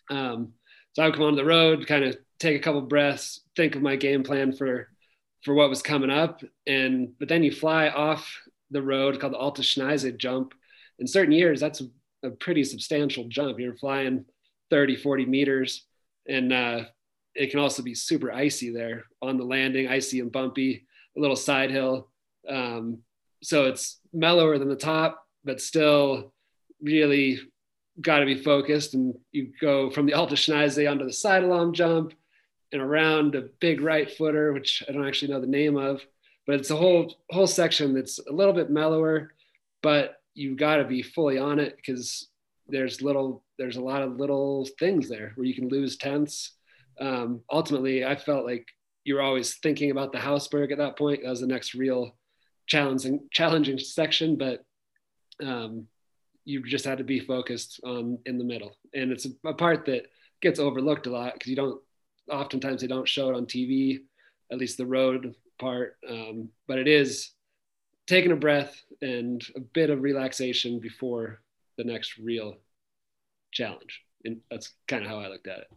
[0.09, 0.53] Um,
[0.93, 3.81] so I would come on the road, kind of take a couple breaths, think of
[3.81, 4.89] my game plan for
[5.43, 9.37] for what was coming up, and but then you fly off the road called the
[9.37, 10.53] Alte Schneise jump.
[10.97, 13.59] In certain years, that's a, a pretty substantial jump.
[13.59, 14.25] You're flying
[14.71, 15.85] 30, 40 meters,
[16.27, 16.83] and uh,
[17.35, 21.35] it can also be super icy there on the landing, icy and bumpy, a little
[21.35, 22.09] side hill.
[22.47, 22.99] Um,
[23.43, 26.33] so it's mellower than the top, but still
[26.81, 27.39] really
[28.01, 28.93] got to be focused.
[28.93, 32.13] And you go from the Alte Schneise onto the slalom jump
[32.71, 36.01] and around a big right footer, which I don't actually know the name of,
[36.47, 39.31] but it's a whole whole section that's a little bit mellower,
[39.81, 42.27] but you've got to be fully on it because
[42.67, 46.51] there's little there's a lot of little things there where you can lose tenths.
[46.99, 48.65] Um, ultimately, I felt like
[49.03, 51.21] you were always thinking about the Hausberg at that point.
[51.23, 52.15] That was the next real
[52.67, 54.63] challenging challenging section, but
[55.43, 55.87] um,
[56.45, 58.77] you just had to be focused on in the middle.
[58.93, 60.07] And it's a, a part that
[60.41, 61.81] gets overlooked a lot because you don't
[62.29, 63.99] oftentimes they don't show it on TV,
[64.51, 65.97] at least the road part.
[66.09, 67.31] Um, but it is
[68.07, 71.41] taking a breath and a bit of relaxation before
[71.77, 72.57] the next real
[73.51, 74.01] challenge.
[74.23, 75.67] And that's kind of how I looked at it.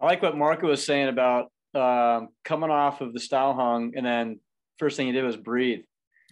[0.00, 4.40] I like what Marco was saying about um, coming off of the Steilhang and then
[4.78, 5.80] first thing you did was breathe.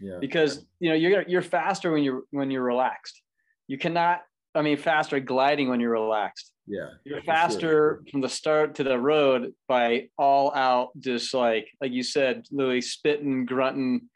[0.01, 0.19] Yeah.
[0.21, 3.21] Because you know you're you're faster when you're when you're relaxed.
[3.69, 4.23] You cannot.
[4.55, 6.53] I mean, faster gliding when you're relaxed.
[6.67, 6.91] Yeah.
[7.05, 8.03] You're faster sure.
[8.11, 12.81] from the start to the road by all out, just like like you said, Louis,
[12.81, 14.09] spitting, grunting,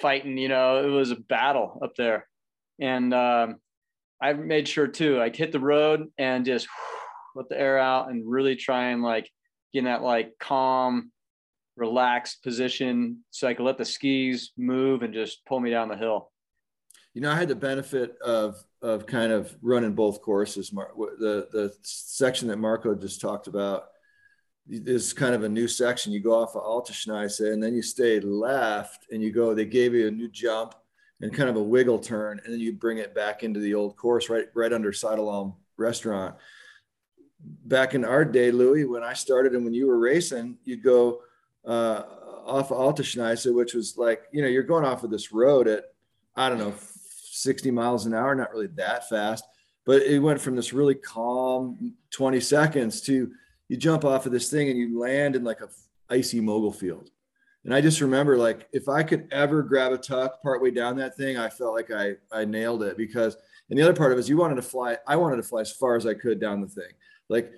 [0.00, 0.38] fighting.
[0.38, 2.26] You know, it was a battle up there,
[2.80, 3.56] and um,
[4.20, 5.20] I made sure too.
[5.20, 6.66] I hit the road and just
[7.36, 9.30] let the air out and really try and like
[9.72, 11.10] get in that like calm
[11.76, 15.96] relaxed position so I could let the skis move and just pull me down the
[15.96, 16.32] hill.
[17.14, 20.70] You know, I had the benefit of of kind of running both courses.
[20.70, 23.86] The the section that Marco just talked about
[24.68, 26.12] is kind of a new section.
[26.12, 29.54] You go off of Alte Schneise and then you stay left and you go.
[29.54, 30.74] They gave you a new jump
[31.20, 33.96] and kind of a wiggle turn, and then you bring it back into the old
[33.96, 36.36] course right right under Seidlalm Restaurant.
[37.40, 41.20] Back in our day, Louis, when I started and when you were racing, you'd go
[41.66, 42.02] uh,
[42.46, 45.84] off of which was like, you know, you're going off of this road at,
[46.34, 46.74] I don't know,
[47.30, 49.44] 60 miles an hour, not really that fast,
[49.84, 53.30] but it went from this really calm 20 seconds to
[53.68, 55.68] you jump off of this thing and you land in like a
[56.08, 57.10] icy mogul field.
[57.64, 61.16] And I just remember like if I could ever grab a tuck partway down that
[61.16, 63.36] thing, I felt like I I nailed it because
[63.68, 65.60] and the other part of it is you wanted to fly, I wanted to fly
[65.62, 66.90] as far as I could down the thing.
[67.28, 67.52] Like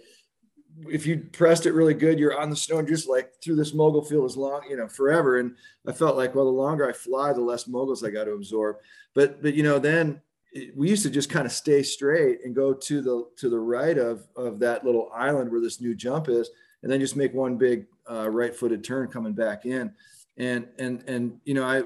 [0.89, 3.75] if you pressed it really good, you're on the snow and just like through this
[3.75, 5.39] mogul field as long, you know, forever.
[5.39, 8.33] And I felt like, well, the longer I fly, the less moguls I got to
[8.33, 8.77] absorb.
[9.15, 10.21] But, but, you know, then
[10.75, 13.99] we used to just kind of stay straight and go to the, to the right
[13.99, 16.51] of, of that little island where this new jump is,
[16.83, 19.93] and then just make one big uh, right footed turn coming back in.
[20.37, 21.83] And, and, and, you know, I,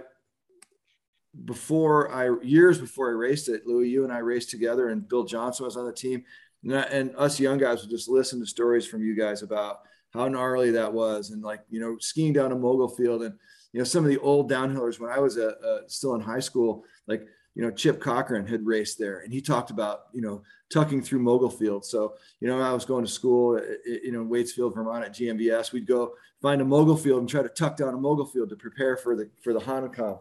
[1.47, 5.25] before I years before I raced it, Louis, you and I raced together, and Bill
[5.25, 6.25] Johnson was on the team,
[6.65, 9.81] and, and us young guys would just listen to stories from you guys about
[10.13, 13.35] how gnarly that was, and like you know skiing down a mogul field, and
[13.73, 16.41] you know some of the old downhillers when I was a, a, still in high
[16.41, 20.43] school, like you know Chip Cochran had raced there, and he talked about you know
[20.71, 21.85] tucking through mogul field.
[21.85, 25.15] So you know I was going to school, uh, you know in Waitsfield, Vermont at
[25.15, 25.73] GMVS.
[25.73, 28.57] We'd go find a mogul field and try to tuck down a mogul field to
[28.57, 30.21] prepare for the for the Hahnenkamm.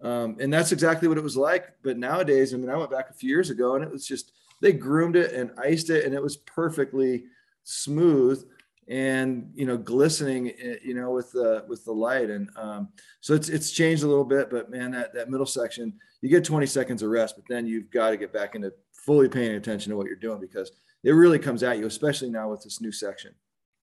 [0.00, 1.72] Um, and that's exactly what it was like.
[1.82, 4.32] But nowadays, I mean, I went back a few years ago and it was just,
[4.60, 7.24] they groomed it and iced it and it was perfectly
[7.64, 8.44] smooth
[8.88, 12.30] and, you know, glistening, eh, you know, with the, with the light.
[12.30, 12.88] And um,
[13.20, 15.92] so it's, it's changed a little bit, but man, that, that middle section,
[16.22, 19.28] you get 20 seconds of rest, but then you've got to get back into fully
[19.28, 20.72] paying attention to what you're doing because
[21.04, 23.34] it really comes at you, especially now with this new section.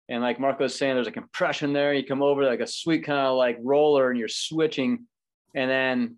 [0.08, 1.94] And like Marco was saying, there's a compression there.
[1.94, 5.06] You come over like a sweet kind of like roller and you're switching
[5.54, 6.16] and then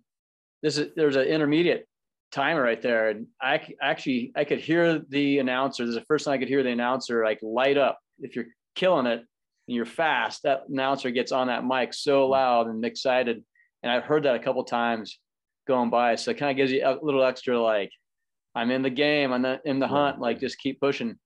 [0.61, 1.87] this is there's an intermediate
[2.33, 3.09] timer right there.
[3.09, 5.83] And i actually i could hear the announcer.
[5.83, 7.99] This is the first time i could hear the announcer like light up.
[8.19, 12.67] If you're killing it and you're fast that announcer gets on that mic so loud
[12.67, 13.43] and excited.
[13.83, 15.19] And i've heard that a couple times
[15.67, 16.15] going by.
[16.15, 17.91] So it kind of gives you a little extra like
[18.55, 21.17] i'm in the game i'm in the hunt like just keep pushing.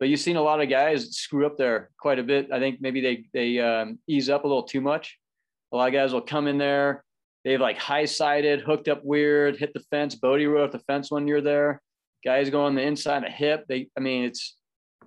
[0.00, 2.52] But you've seen a lot of guys screw up there quite a bit.
[2.52, 5.18] I think maybe they they um, ease up a little too much.
[5.72, 7.04] A lot of guys will come in there
[7.48, 10.14] they've like high sided, hooked up weird, hit the fence.
[10.14, 11.80] Bode rode off the fence when you're there.
[12.22, 13.64] Guys go on the inside of hip.
[13.66, 14.54] They, I mean, it's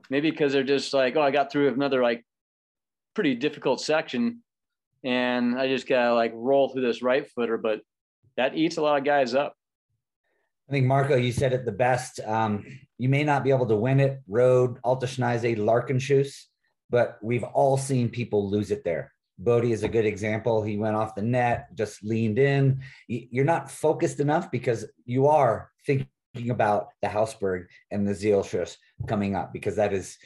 [0.10, 2.26] maybe because they're just like, oh, I got through another like
[3.14, 4.42] pretty difficult section,
[5.04, 7.60] and I just gotta like roll through this right footer.
[7.60, 7.82] But
[8.38, 9.54] that eats a lot of guys up.
[10.68, 12.20] I think Marco, you said it the best.
[12.26, 12.66] Um,
[12.98, 16.46] you may not be able to win it, road Alte Schneise Lärchenschuss,
[16.90, 19.12] but we've all seen people lose it there.
[19.42, 20.62] Bode is a good example.
[20.62, 22.82] He went off the net, just leaned in.
[23.08, 26.08] You're not focused enough because you are thinking
[26.50, 28.78] about the Hausberg and the Zielschuss
[29.08, 30.18] coming up because that is,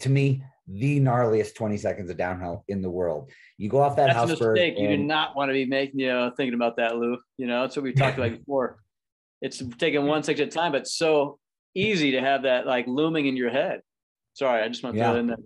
[0.00, 3.30] to me, the gnarliest 20 seconds of downhill in the world.
[3.56, 4.48] You go off that That's Hausberg.
[4.48, 4.74] A mistake.
[4.76, 7.16] And, you do not want to be making, you know, thinking about that, Lou.
[7.38, 8.80] You know, that's what we talked about before.
[9.40, 11.38] It's taking one section at a time, but so
[11.76, 13.82] easy to have that like looming in your head.
[14.34, 15.06] Sorry, I just want to yeah.
[15.06, 15.36] throw that in there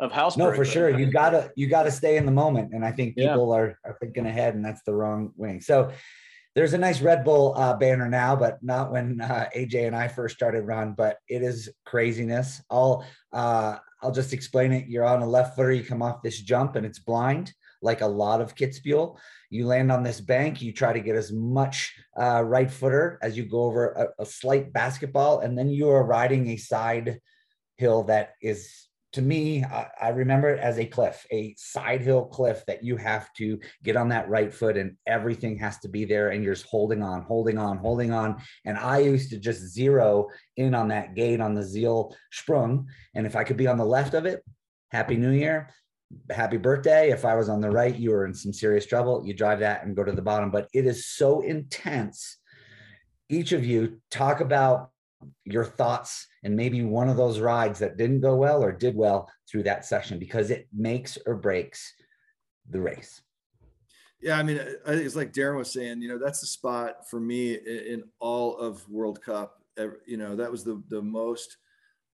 [0.00, 0.36] of house.
[0.36, 0.98] No, for sure.
[0.98, 3.58] You gotta you gotta stay in the moment, and I think people yeah.
[3.58, 5.60] are are thinking ahead, and that's the wrong wing.
[5.60, 5.92] So
[6.54, 10.08] there's a nice Red Bull uh, banner now, but not when uh, AJ and I
[10.08, 10.94] first started run.
[10.94, 12.62] But it is craziness.
[12.70, 14.88] I'll uh, I'll just explain it.
[14.88, 15.72] You're on a left footer.
[15.72, 19.18] You come off this jump, and it's blind, like a lot of Kitzbühel.
[19.50, 20.62] You land on this bank.
[20.62, 24.26] You try to get as much uh, right footer as you go over a, a
[24.26, 27.20] slight basketball, and then you are riding a side
[27.76, 32.26] hill that is to me, I, I, remember it as a cliff, a side hill
[32.26, 36.04] cliff that you have to get on that right foot and everything has to be
[36.04, 38.40] there and you're just holding on, holding on, holding on.
[38.64, 42.86] And I used to just zero in on that gate on the Ziel Sprung.
[43.14, 44.44] And if I could be on the left of it,
[44.90, 45.70] Happy New Year,
[46.30, 47.10] happy birthday.
[47.10, 49.22] If I was on the right, you were in some serious trouble.
[49.24, 50.50] You drive that and go to the bottom.
[50.50, 52.38] But it is so intense.
[53.28, 54.90] Each of you talk about
[55.44, 59.30] your thoughts and maybe one of those rides that didn't go well or did well
[59.48, 61.92] through that session because it makes or breaks
[62.70, 63.20] the race.
[64.20, 67.54] Yeah, I mean, it's like Daron was saying, you know, that's the spot for me
[67.54, 69.62] in all of World Cup.
[70.06, 71.56] You know, that was the the most.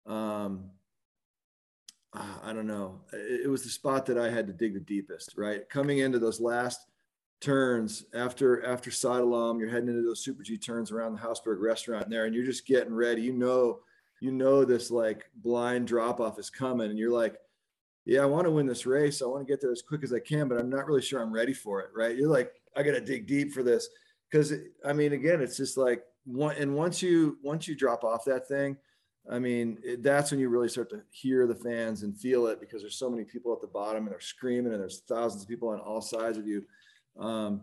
[0.05, 0.69] Um,
[2.13, 3.01] ah, I don't know.
[3.11, 5.33] It was the spot that I had to dig the deepest.
[5.35, 6.79] Right, coming into those last
[7.39, 12.09] turns after after Slalom, you're heading into those Super G turns around the Hausberg restaurant
[12.09, 13.21] there, and you're just getting ready.
[13.21, 13.79] You know,
[14.19, 17.37] you know this like blind drop off is coming, and you're like,
[18.05, 19.21] yeah, I want to win this race.
[19.21, 21.21] I want to get there as quick as I can, but I'm not really sure
[21.21, 21.89] I'm ready for it.
[21.95, 22.15] Right?
[22.15, 23.87] You're like, I got to dig deep for this
[24.31, 24.53] because
[24.85, 26.55] I mean, again, it's just like one.
[26.55, 28.77] And once you once you drop off that thing.
[29.29, 32.61] I mean, it, that's when you really start to hear the fans and feel it
[32.61, 35.49] because there's so many people at the bottom and they're screaming and there's thousands of
[35.49, 36.63] people on all sides of you
[37.19, 37.61] um,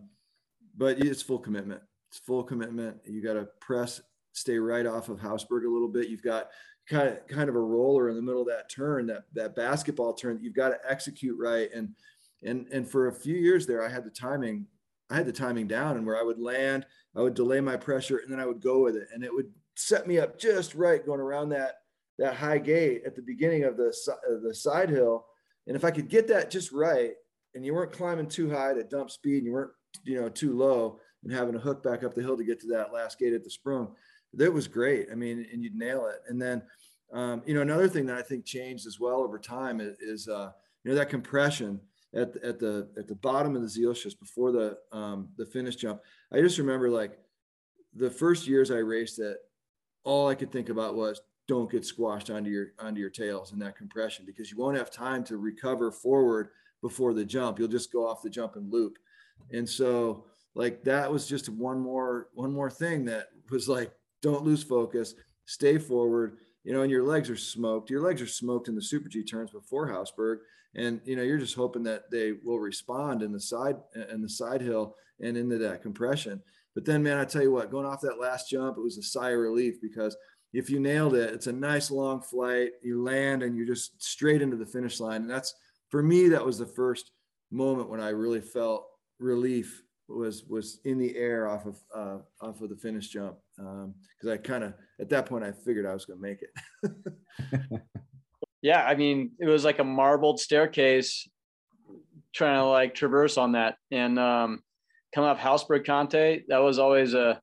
[0.76, 1.82] but it's full commitment.
[2.10, 2.98] It's full commitment.
[3.04, 4.00] You got to press,
[4.32, 6.08] stay right off of Hausberg a little bit.
[6.08, 6.50] You've got
[6.88, 10.14] kind of kind of a roller in the middle of that turn, that that basketball
[10.14, 10.36] turn.
[10.36, 11.70] That you've got to execute right.
[11.74, 11.94] And
[12.42, 14.66] and and for a few years there, I had the timing.
[15.10, 18.18] I had the timing down, and where I would land, I would delay my pressure,
[18.18, 21.04] and then I would go with it, and it would set me up just right
[21.04, 21.76] going around that
[22.18, 23.92] that high gate at the beginning of the
[24.42, 25.26] the side hill.
[25.66, 27.12] And if I could get that just right,
[27.54, 29.72] and you weren't climbing too high to dump speed and you weren't
[30.04, 32.66] you know too low and having to hook back up the hill to get to
[32.66, 33.88] that last gate at the sprung
[34.32, 36.62] that was great i mean and you'd nail it and then
[37.12, 40.28] um, you know another thing that i think changed as well over time is, is
[40.28, 40.50] uh,
[40.82, 41.80] you know that compression
[42.14, 46.00] at at the at the bottom of the Zielschuss before the um, the finish jump.
[46.32, 47.18] I just remember like
[47.94, 49.38] the first years I raced it,
[50.04, 53.58] all I could think about was don't get squashed onto your onto your tails in
[53.60, 56.48] that compression because you won't have time to recover forward
[56.84, 57.58] before the jump.
[57.58, 58.98] You'll just go off the jump and loop.
[59.50, 64.44] And so like that was just one more one more thing that was like don't
[64.44, 65.14] lose focus,
[65.46, 67.88] stay forward, you know, and your legs are smoked.
[67.88, 70.40] Your legs are smoked in the super G turns before Hausberg.
[70.74, 73.76] And you know, you're just hoping that they will respond in the side
[74.12, 76.42] in the side hill and into that compression.
[76.74, 79.02] But then man, I tell you what, going off that last jump, it was a
[79.02, 80.18] sigh of relief because
[80.52, 82.72] if you nailed it, it's a nice long flight.
[82.82, 85.22] You land and you're just straight into the finish line.
[85.22, 85.54] And that's
[85.94, 87.12] for me, that was the first
[87.52, 88.84] moment when I really felt
[89.20, 93.84] relief was was in the air off of uh, off of the finish jump because
[93.84, 97.80] um, I kind of at that point I figured I was going to make it.
[98.60, 101.28] yeah, I mean it was like a marbled staircase
[102.34, 104.64] trying to like traverse on that and um,
[105.14, 106.42] come off Hausberg Kante.
[106.48, 107.40] That was always a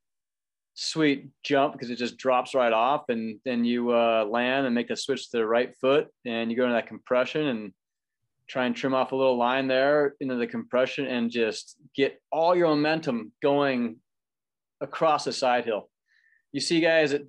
[0.73, 4.89] sweet jump because it just drops right off and then you uh, land and make
[4.89, 7.71] a switch to the right foot and you go into that compression and
[8.51, 12.53] try and trim off a little line there into the compression and just get all
[12.53, 13.95] your momentum going
[14.81, 15.89] across the side hill.
[16.51, 17.21] You see guys that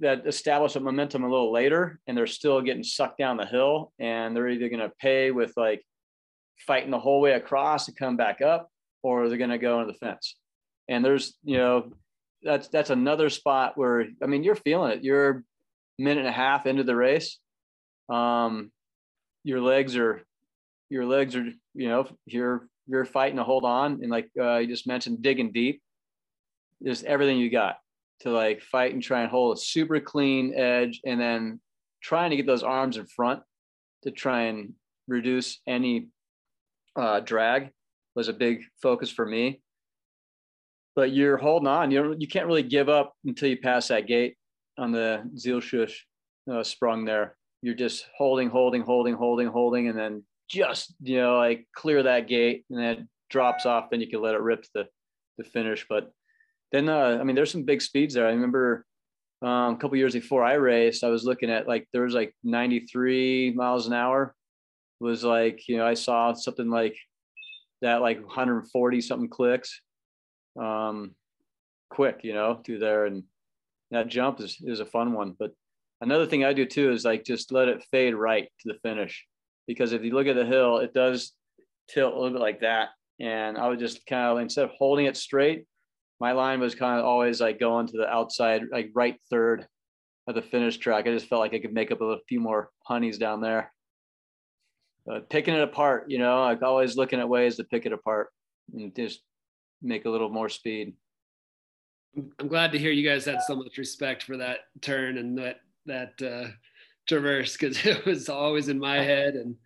[0.00, 3.92] that establish a momentum a little later and they're still getting sucked down the hill
[3.98, 5.82] and they're either going to pay with like
[6.66, 8.68] fighting the whole way across to come back up
[9.02, 10.36] or they're going to go into the fence.
[10.88, 11.92] And there's, you know,
[12.42, 15.04] that's that's another spot where I mean you're feeling it.
[15.04, 15.44] You're
[15.98, 17.38] minute and a half into the race.
[18.10, 18.70] Um,
[19.44, 20.22] your legs are
[20.92, 24.66] your legs are you know you're you're fighting to hold on and like uh, you
[24.66, 25.80] just mentioned digging deep.
[26.84, 27.76] Just everything you got
[28.20, 31.60] to like fight and try and hold a super clean edge and then
[32.02, 33.40] trying to get those arms in front
[34.02, 34.74] to try and
[35.06, 36.08] reduce any
[36.96, 37.70] uh, drag
[38.14, 39.62] was a big focus for me
[40.94, 41.90] but you're holding on.
[41.90, 44.36] You you can't really give up until you pass that gate
[44.78, 45.92] on the Zielschuss
[46.50, 47.36] uh, sprung there.
[47.62, 52.28] You're just holding, holding, holding, holding, holding, and then just you know like clear that
[52.28, 52.98] gate, and then it
[53.30, 53.90] drops off.
[53.90, 54.84] Then you can let it rip to the
[55.38, 55.86] the finish.
[55.88, 56.12] But
[56.70, 58.26] then uh, I mean, there's some big speeds there.
[58.26, 58.84] I remember
[59.42, 62.34] um, a couple years before I raced, I was looking at like there was like
[62.44, 64.34] 93 miles an hour.
[65.00, 66.96] It was like you know I saw something like
[67.80, 69.80] that, like 140 something clicks
[70.60, 71.14] um,
[71.90, 73.06] quick, you know, through there.
[73.06, 73.24] And
[73.90, 75.34] that jump is, is a fun one.
[75.38, 75.52] But
[76.00, 79.26] another thing I do too is like just let it fade right to the finish.
[79.66, 81.32] Because if you look at the hill, it does
[81.88, 82.90] tilt a little bit like that.
[83.20, 85.66] And I would just kind of, instead of holding it straight,
[86.20, 89.66] my line was kind of always like going to the outside, like right third
[90.26, 91.06] of the finish track.
[91.06, 93.72] I just felt like I could make up a few more honeys down there.
[95.04, 98.28] But picking it apart, you know, like always looking at ways to pick it apart
[98.72, 99.20] and just
[99.82, 100.94] make a little more speed.
[102.38, 105.60] I'm glad to hear you guys had so much respect for that turn and that
[105.86, 106.50] that uh,
[107.08, 109.56] traverse because it was always in my head, and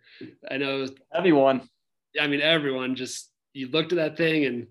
[0.49, 1.67] I know everyone.
[2.19, 4.67] I mean, everyone just you looked at that thing, and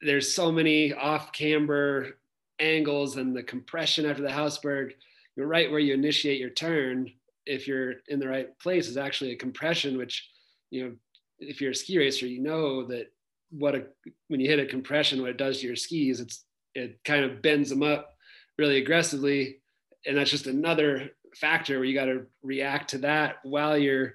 [0.00, 2.18] there's so many off camber
[2.60, 4.92] angles and the compression after the Hausberg.
[5.36, 7.10] You're right where you initiate your turn.
[7.46, 10.28] If you're in the right place, is actually a compression, which
[10.70, 10.92] you know,
[11.38, 13.12] if you're a ski racer, you know that
[13.50, 13.86] what a
[14.28, 16.44] when you hit a compression, what it does to your skis, it's
[16.74, 18.14] it kind of bends them up
[18.58, 19.60] really aggressively,
[20.06, 24.14] and that's just another factor where you got to react to that while you're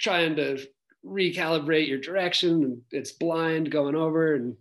[0.00, 0.58] trying to
[1.04, 4.56] recalibrate your direction and it's blind going over and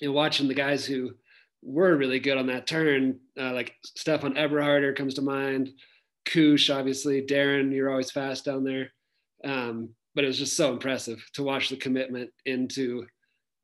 [0.00, 1.12] and watching the guys who
[1.62, 5.70] were really good on that turn, uh, like Stefan Eberharter comes to mind,
[6.26, 8.92] Cuche, obviously, Daron, you're always fast down there.
[9.44, 13.06] Um, but it was just so impressive to watch the commitment into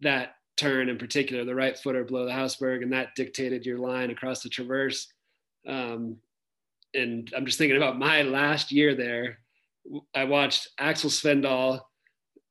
[0.01, 4.11] that turn in particular, the right footer below the Hausberg and that dictated your line
[4.11, 5.07] across the traverse.
[5.67, 6.17] Um,
[6.95, 9.39] and I'm just thinking about my last year there.
[10.15, 11.81] I watched Aksel Svindal.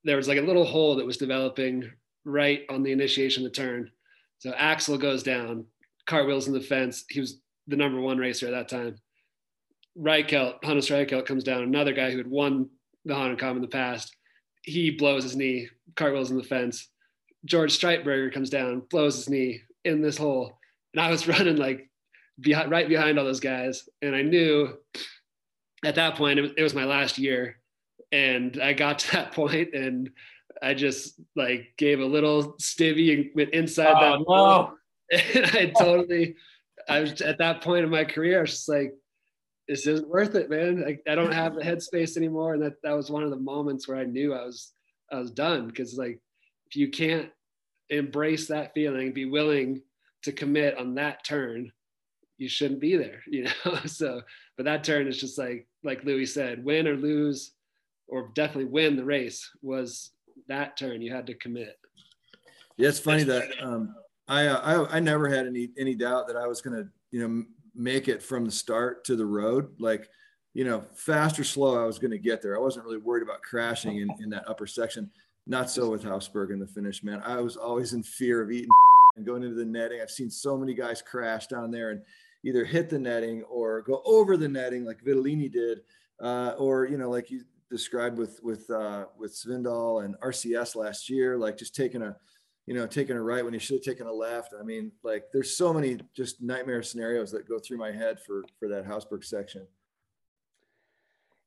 [0.03, 1.89] There was like a little hole that was developing
[2.25, 3.91] right on the initiation of the turn.
[4.39, 5.65] So Axel goes down,
[6.07, 7.05] cartwheels in the fence.
[7.09, 8.95] He was the number one racer at that time.
[9.97, 12.69] Reichelt, Hannes Reichelt comes down, another guy who had won
[13.05, 14.15] the Hahnenkamm in the past.
[14.61, 16.89] He blows his knee, cartwheels in the fence.
[17.45, 20.57] George Streitberger comes down, blows his knee in this hole.
[20.93, 21.88] And I was running like
[22.39, 23.87] behind, right behind all those guys.
[24.01, 24.77] And I knew
[25.83, 27.59] at that point, it was, my last year.
[28.11, 30.09] And I got to that point and
[30.61, 34.25] I just like gave a little stivvy and went inside oh, that.
[34.27, 34.73] No.
[35.11, 36.35] And I totally,
[36.87, 38.93] I was at that point in my career, I was just like,
[39.67, 40.83] this isn't worth it, man.
[40.87, 42.53] I, I don't have the headspace anymore.
[42.53, 44.71] And that, that was one of the moments where I knew I was
[45.11, 46.19] I was done because like
[46.67, 47.29] if you can't
[47.89, 49.81] embrace that feeling, be willing
[50.23, 51.71] to commit on that turn,
[52.39, 53.75] you shouldn't be there, you know.
[53.85, 54.21] so,
[54.57, 57.53] but that turn is just like like Louis said, win or lose,
[58.07, 60.11] or definitely win the race was
[60.47, 61.01] that turn.
[61.01, 61.77] You had to commit.
[62.77, 63.93] Yeah, it's funny that um,
[64.27, 67.27] I, uh, I I never had any any doubt that I was going to you
[67.27, 67.43] know
[67.75, 69.69] make it from the start to the road.
[69.79, 70.09] Like
[70.53, 72.57] you know, fast or slow, I was going to get there.
[72.57, 75.09] I wasn't really worried about crashing in, in that upper section.
[75.45, 77.21] Not so with Hausberg in the finish, man.
[77.23, 78.69] I was always in fear of eating
[79.15, 80.01] and going into the netting.
[80.01, 82.01] I've seen so many guys crash down there and
[82.43, 85.81] either hit the netting or go over the netting like Vitalini did,
[86.21, 91.09] uh, or you know, like you described with with uh, with Svindal and RCS last
[91.09, 92.15] year, like just taking a
[92.65, 94.53] you know taking a right when you should have taken a left.
[94.59, 98.43] I mean, like there's so many just nightmare scenarios that go through my head for
[98.59, 99.67] for that Hausberg section.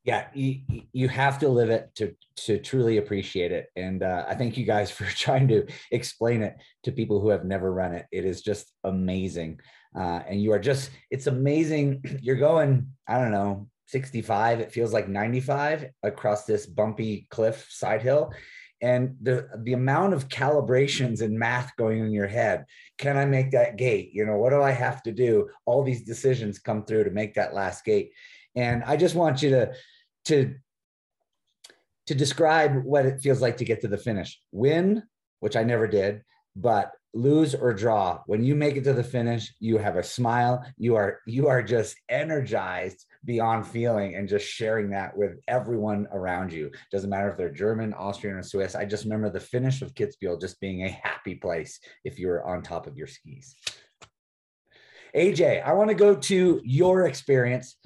[0.03, 0.59] Yeah you,
[0.91, 2.13] you have to live it to
[2.45, 3.67] to truly appreciate it.
[3.75, 7.45] And uh, i thank you guys for trying to explain it to people who have
[7.45, 8.05] never run it.
[8.11, 9.59] It is just amazing
[9.95, 12.03] uh, and you are just it's amazing.
[12.21, 18.01] You're going i don't know 65 it feels like 95 across this bumpy cliff side
[18.01, 18.33] hill.
[18.81, 22.65] And the the amount of calibrations and math going in your head.
[22.97, 24.11] Can i make that gate?
[24.13, 25.49] You know what do i have to do?
[25.65, 28.11] All these decisions come through to make that last gate.
[28.55, 29.73] And i just want you to
[30.25, 30.55] to
[32.07, 34.41] to describe what it feels like to get to the finish.
[34.51, 35.03] Win,
[35.39, 36.21] which I never did,
[36.55, 38.21] but lose or draw.
[38.25, 40.65] When you make it to the finish, you have a smile.
[40.77, 46.51] You are you are just energized beyond feeling and just sharing that with everyone around
[46.51, 46.71] you.
[46.91, 48.75] Doesn't matter if they're German, Austrian, or Swiss.
[48.75, 52.45] I just remember the finish of Kitzbühel just being a happy place if you were
[52.45, 53.55] on top of your skis.
[55.15, 57.77] AJ, I want to go to your experience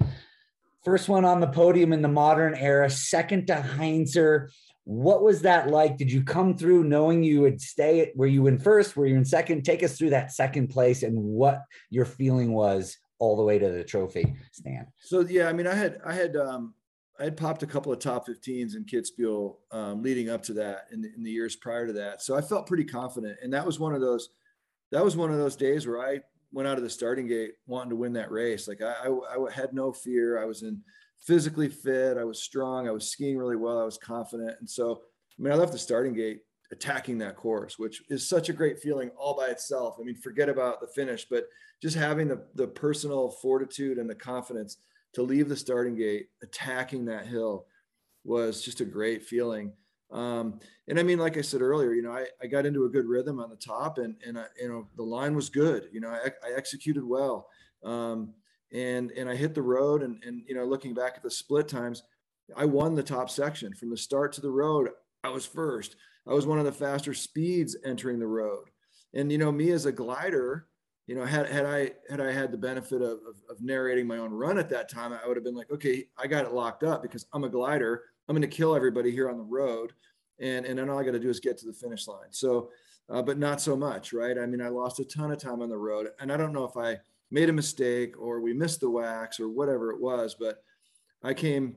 [0.88, 4.48] First one on the podium in the modern era, second to Heinzer.
[4.88, 5.98] What was that like?
[5.98, 8.10] Did you come through knowing you would stay?
[8.16, 8.96] Were you in first?
[8.96, 9.62] Were you in second?
[9.62, 11.60] Take us through that second place and what
[11.90, 14.86] your feeling was all the way to the trophy stand.
[15.02, 16.72] So yeah, I mean, I had I had um,
[17.20, 20.86] I had popped a couple of top 15s in Kitzbühel um, leading up to that
[20.90, 22.22] in the, in the years prior to that.
[22.22, 24.30] So I felt pretty confident, and that was one of those
[24.90, 26.20] that was one of those days where I
[26.50, 28.66] went out of the starting gate wanting to win that race.
[28.66, 30.40] Like I, I, I, had no fear.
[30.40, 30.80] I was in
[31.20, 32.16] physically fit.
[32.16, 32.88] I was strong.
[32.88, 33.80] I was skiing really well.
[33.80, 34.56] I was confident.
[34.60, 35.02] And so,
[35.38, 36.40] I mean, I left the starting gate
[36.70, 39.96] attacking that course, which is such a great feeling all by itself.
[39.98, 41.44] I mean, forget about the finish, but
[41.82, 44.78] just having the, the personal fortitude and the confidence
[45.14, 47.66] to leave the starting gate, attacking that hill
[48.24, 49.72] was just a great feeling.
[50.10, 52.88] Um, and I mean, like I said earlier, you know, I, I got into a
[52.88, 56.00] good rhythm on the top and, and I, you know, the line was good, you
[56.00, 57.48] know, I, I executed well.
[57.84, 58.34] Um,
[58.72, 61.68] and, and I hit the road and, and, you know, looking back at the split
[61.68, 62.02] times,
[62.56, 64.90] I won the top section from the start to the road.
[65.24, 65.96] I was first.
[66.26, 68.66] I was one of the faster speeds entering the road.
[69.14, 70.66] And, you know, me as a glider,
[71.06, 74.18] you know, had, had I, had I had the benefit of, of, of narrating my
[74.18, 76.84] own run at that time, I would have been like, okay, I got it locked
[76.84, 79.92] up because I'm a glider I'm going to kill everybody here on the road.
[80.38, 82.30] And, and then all I got to do is get to the finish line.
[82.30, 82.70] So,
[83.08, 84.38] uh, but not so much, right?
[84.38, 86.08] I mean, I lost a ton of time on the road.
[86.20, 86.98] And I don't know if I
[87.30, 90.62] made a mistake or we missed the wax or whatever it was, but
[91.22, 91.76] I came,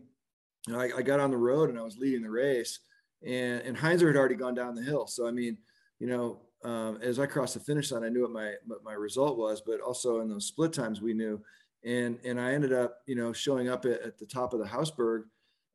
[0.67, 2.79] you know, I, I got on the road and I was leading the race.
[3.25, 5.07] And, and Heinzer had already gone down the hill.
[5.07, 5.57] So, I mean,
[5.99, 8.93] you know, um, as I crossed the finish line, I knew what my what my
[8.93, 11.41] result was, but also in those split times we knew,
[11.83, 14.65] and and I ended up you know showing up at, at the top of the
[14.65, 15.23] Hausberg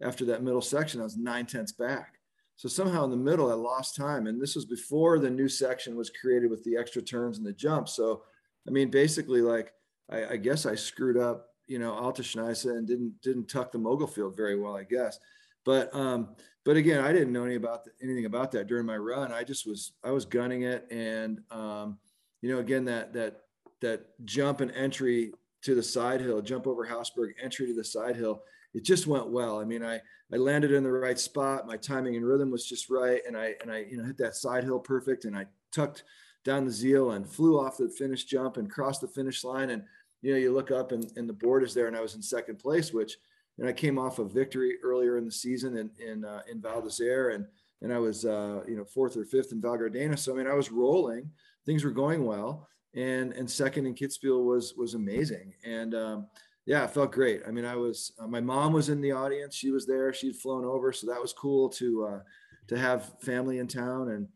[0.03, 2.15] after that middle section, I was nine tenths back.
[2.57, 4.27] So somehow in the middle, I lost time.
[4.27, 7.53] And this was before the new section was created with the extra turns and the
[7.53, 7.89] jump.
[7.89, 8.23] So,
[8.67, 9.73] I mean, basically, like,
[10.11, 14.07] I, I guess I screwed up, you know, Alta and didn't didn't tuck the mogul
[14.07, 15.19] field very well, I guess.
[15.65, 18.97] But um, but again, I didn't know any about the, anything about that during my
[18.97, 19.33] run.
[19.33, 21.99] I just was I was gunning it, and um,
[22.41, 23.41] you know, again that that
[23.81, 28.17] that jump and entry to the side hill, jump over Hausberg, entry to the side
[28.17, 28.43] hill
[28.77, 29.59] it just went well.
[29.59, 30.01] I mean, I
[30.33, 31.67] I landed in the right spot.
[31.67, 34.37] My timing and rhythm was just right, and I and I you know hit that
[34.37, 36.05] side hill perfect, and I tucked
[36.47, 39.71] down the Ziel and flew off the finish jump and crossed the finish line.
[39.71, 39.83] And
[40.23, 42.23] you know, you look up and, and the board is there, and I was in
[42.23, 43.19] second place, which
[43.59, 46.81] and I came off a victory earlier in the season in in uh, in Val
[46.81, 47.45] d'Isere, and
[47.83, 50.19] and I was uh, you know fourth or fifth in Val Gardena.
[50.19, 51.31] So I mean, I was rolling.
[51.67, 55.53] Things were going well, and and second in Kitzbühel was was amazing.
[55.65, 56.27] And um,
[56.65, 57.43] yeah, it felt great.
[57.47, 59.55] I mean, I was uh, my mom was in the audience.
[59.55, 60.13] She was there.
[60.13, 62.21] She'd flown over, so that was cool to uh,
[62.69, 64.11] to have family in town.
[64.11, 64.29] And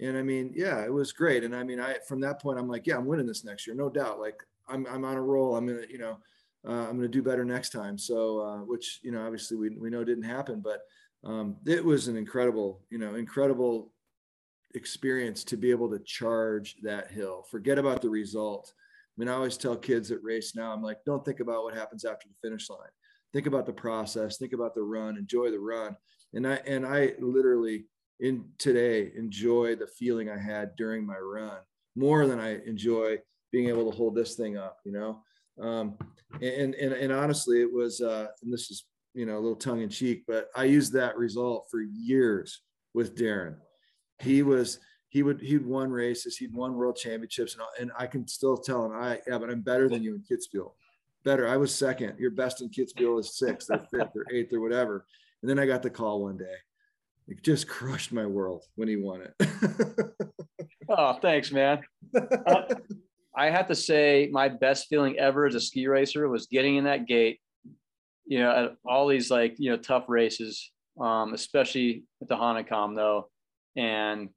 [0.00, 1.44] and I mean, yeah, it was great.
[1.44, 3.76] And I mean, I from that point, I'm like, yeah, I'm winning this next year,
[3.76, 4.20] no doubt.
[4.20, 5.56] Like I'm I'm on a roll.
[5.56, 6.18] I'm gonna you know
[6.66, 7.96] uh, I'm gonna do better next time.
[7.98, 10.80] So uh, which you know obviously we we know didn't happen, but
[11.24, 13.92] um, it was an incredible, you know, incredible
[14.74, 17.44] experience to be able to charge that hill.
[17.50, 18.72] Forget about the result.
[18.76, 21.74] I mean, I always tell kids that race now, I'm like, don't think about what
[21.74, 22.78] happens after the finish line.
[23.32, 24.36] Think about the process.
[24.36, 25.16] Think about the run.
[25.16, 25.96] Enjoy the run.
[26.34, 27.86] And I and I literally
[28.20, 31.58] in today enjoy the feeling I had during my run
[31.94, 33.18] more than I enjoy
[33.52, 34.78] being able to hold this thing up.
[34.84, 35.22] You know,
[35.60, 35.98] um,
[36.40, 38.00] and, and and honestly, it was.
[38.00, 41.16] Uh, and this is you know a little tongue in cheek, but I used that
[41.16, 42.60] result for years
[42.92, 43.56] with Daron.
[44.20, 48.28] He was he would he'd won races, he'd won world championships, and, and I can
[48.28, 50.72] still tell him, I yeah, but I'm better than you in Kitzbühel.
[51.24, 51.48] Better.
[51.48, 52.18] I was second.
[52.18, 55.06] Your best in Kitzbühel is sixth or fifth or eighth or whatever.
[55.42, 56.54] And then I got the call one day.
[57.28, 60.10] It just crushed my world when he won it.
[60.88, 61.80] oh, thanks, man.
[62.14, 62.62] Uh,
[63.36, 66.84] I have to say, my best feeling ever as a ski racer was getting in
[66.84, 67.40] that gate.
[68.26, 70.70] You know, at all these like you know tough races,
[71.00, 73.28] um, especially at the Hahnenkamm though,
[73.76, 74.30] and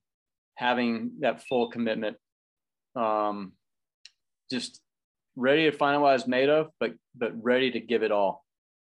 [0.55, 2.17] having that full commitment,
[2.95, 3.53] um,
[4.51, 4.81] just
[5.35, 8.11] ready to find out what I was made of, but but ready to give it
[8.11, 8.43] all.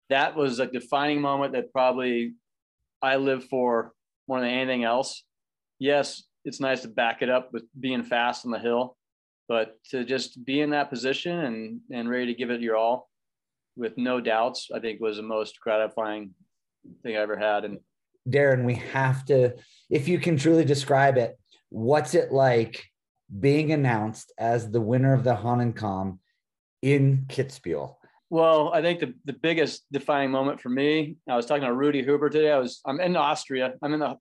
[0.09, 2.33] That was a defining moment that probably
[3.01, 3.93] I live for
[4.27, 5.23] more than anything else.
[5.79, 8.97] Yes, it's nice to back it up with being fast on the hill,
[9.47, 13.09] but to just be in that position and and ready to give it your all
[13.75, 16.35] with no doubts, I think was the most gratifying
[17.01, 17.65] thing I ever had.
[17.65, 17.79] And
[18.27, 19.55] Daron, we have to,
[19.89, 21.39] if you can truly describe it,
[21.69, 22.85] what's it like
[23.39, 26.19] being announced as the winner of the Hahnenkamm
[26.81, 27.95] in Kitzbühel?
[28.29, 32.03] Well, I think the, the biggest defining moment for me, I was talking to Rudy
[32.03, 32.51] Huber today.
[32.51, 33.73] I was I'm in Austria.
[33.81, 34.15] I'm in the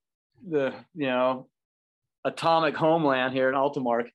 [0.48, 1.48] the you know
[2.24, 4.08] atomic homeland here in Altenmarkt.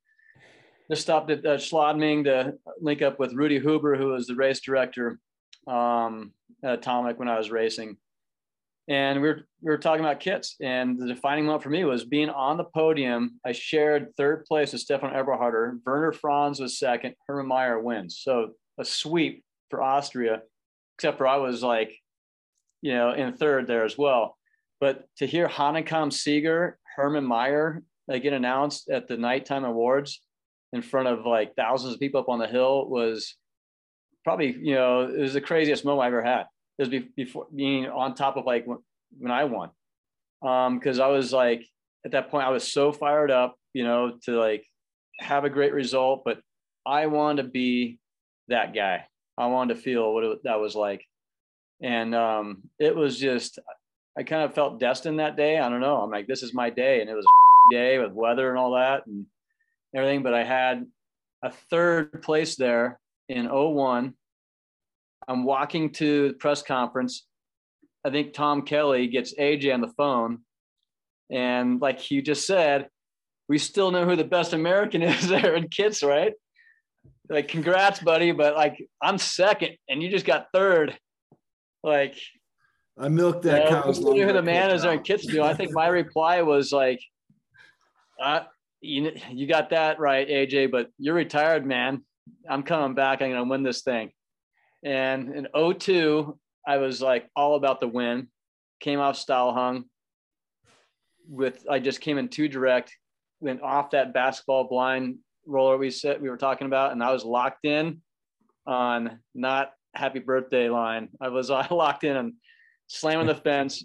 [0.90, 4.60] Just stopped at uh, Schladming to link up with Rudy Huber, who was the race
[4.60, 5.20] director
[5.68, 6.34] um,
[6.64, 7.98] at Atomic when I was racing
[8.88, 12.04] and we were we were talking about kits and the defining moment for me was
[12.04, 17.16] being on the podium i shared third place with stefan eberharter werner franz was second
[17.28, 19.44] hermann maier wins so a sweep
[19.74, 20.42] for austria
[20.98, 21.92] except for i was like
[22.82, 24.38] you know in third there as well
[24.80, 30.22] but to hear Hahnenkamm sieger Hermann Maier, like get announced at the nighttime awards
[30.74, 33.36] in front of like thousands of people up on the hill was
[34.24, 36.46] probably you know it was the craziest moment i ever had
[36.78, 38.66] it was before being on top of like
[39.20, 39.70] when I won.
[40.42, 41.66] Um, cause I was like,
[42.06, 44.66] at that point, I was so fired up, you know, to like
[45.20, 46.42] have a great result, but
[46.86, 48.00] I wanted to be
[48.50, 49.06] that guy.
[49.38, 51.04] I wanted to feel what it, that was like.
[51.82, 53.60] And um, it was just,
[54.18, 55.60] I kind of felt destined that day.
[55.60, 56.02] I don't know.
[56.02, 57.02] I'm like, this is my day.
[57.02, 59.26] And it was a day with weather and all that and
[59.96, 60.24] everything.
[60.24, 60.86] But I had
[61.44, 64.14] a third place there in 01
[65.28, 67.26] I'm walking to the press conference.
[68.06, 70.40] I think Tom Kelly gets AJ on the phone.
[71.32, 72.90] And like you just said,
[73.48, 76.34] we still know who the best American is there in Kits, right?
[77.34, 78.32] Like, congrats, buddy.
[78.32, 80.98] But like, I'm second and you just got third.
[81.84, 82.16] Like,
[82.98, 83.92] I milked that cow.
[83.92, 85.42] You know who the man is there in Kitzbühel.
[85.42, 87.02] I think my reply was like,
[88.22, 88.42] uh,
[88.82, 92.04] you, you got that right, AJ, but you're retired, man.
[92.48, 93.22] I'm coming back.
[93.22, 94.12] I'm going to win this thing.
[94.84, 95.48] And in
[95.80, 98.28] 02, I was like all about the win.
[98.80, 99.86] Came off Steilhang
[101.28, 102.96] with I just came in too direct,
[103.40, 107.24] went off that basketball blind roller we said we were talking about, and I was
[107.24, 108.02] locked in
[108.66, 111.10] on not happy birthday line.
[111.22, 112.34] I was uh, locked in and
[112.88, 113.84] slamming the fence.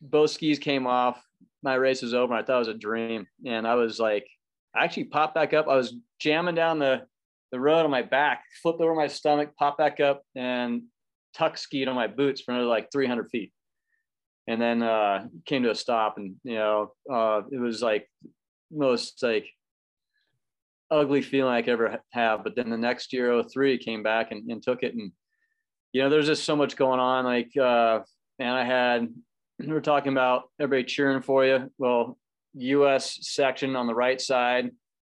[0.00, 1.22] Both skis came off.
[1.62, 2.34] My race was over.
[2.34, 3.26] I thought it was a dream.
[3.46, 4.26] And I was like,
[4.74, 5.68] I actually popped back up.
[5.68, 7.02] I was jamming down the
[7.52, 10.84] the road on my back, flipped over my stomach, popped back up, and
[11.34, 13.52] tuck skied on my boots for another like 300 feet.
[14.48, 18.08] And then uh, came to a stop, and you know, uh, it was like
[18.72, 19.46] most like
[20.92, 22.44] ugly feeling I could ever have.
[22.44, 25.10] But then the next year, 03, came back and, and took it, and
[25.92, 27.24] you know, there's just so much going on.
[27.24, 28.00] Like, uh,
[28.38, 29.08] and I had
[29.58, 31.70] we were talking about everybody cheering for you.
[31.78, 32.18] Well,
[32.54, 33.18] U.S.
[33.22, 34.70] section on the right side,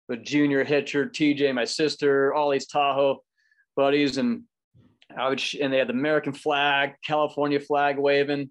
[0.09, 3.23] with Junior Hitcher, TJ, my sister, all these Tahoe
[3.75, 4.43] buddies, and
[5.17, 8.49] I would sh- and they had the American flag, California flag waving.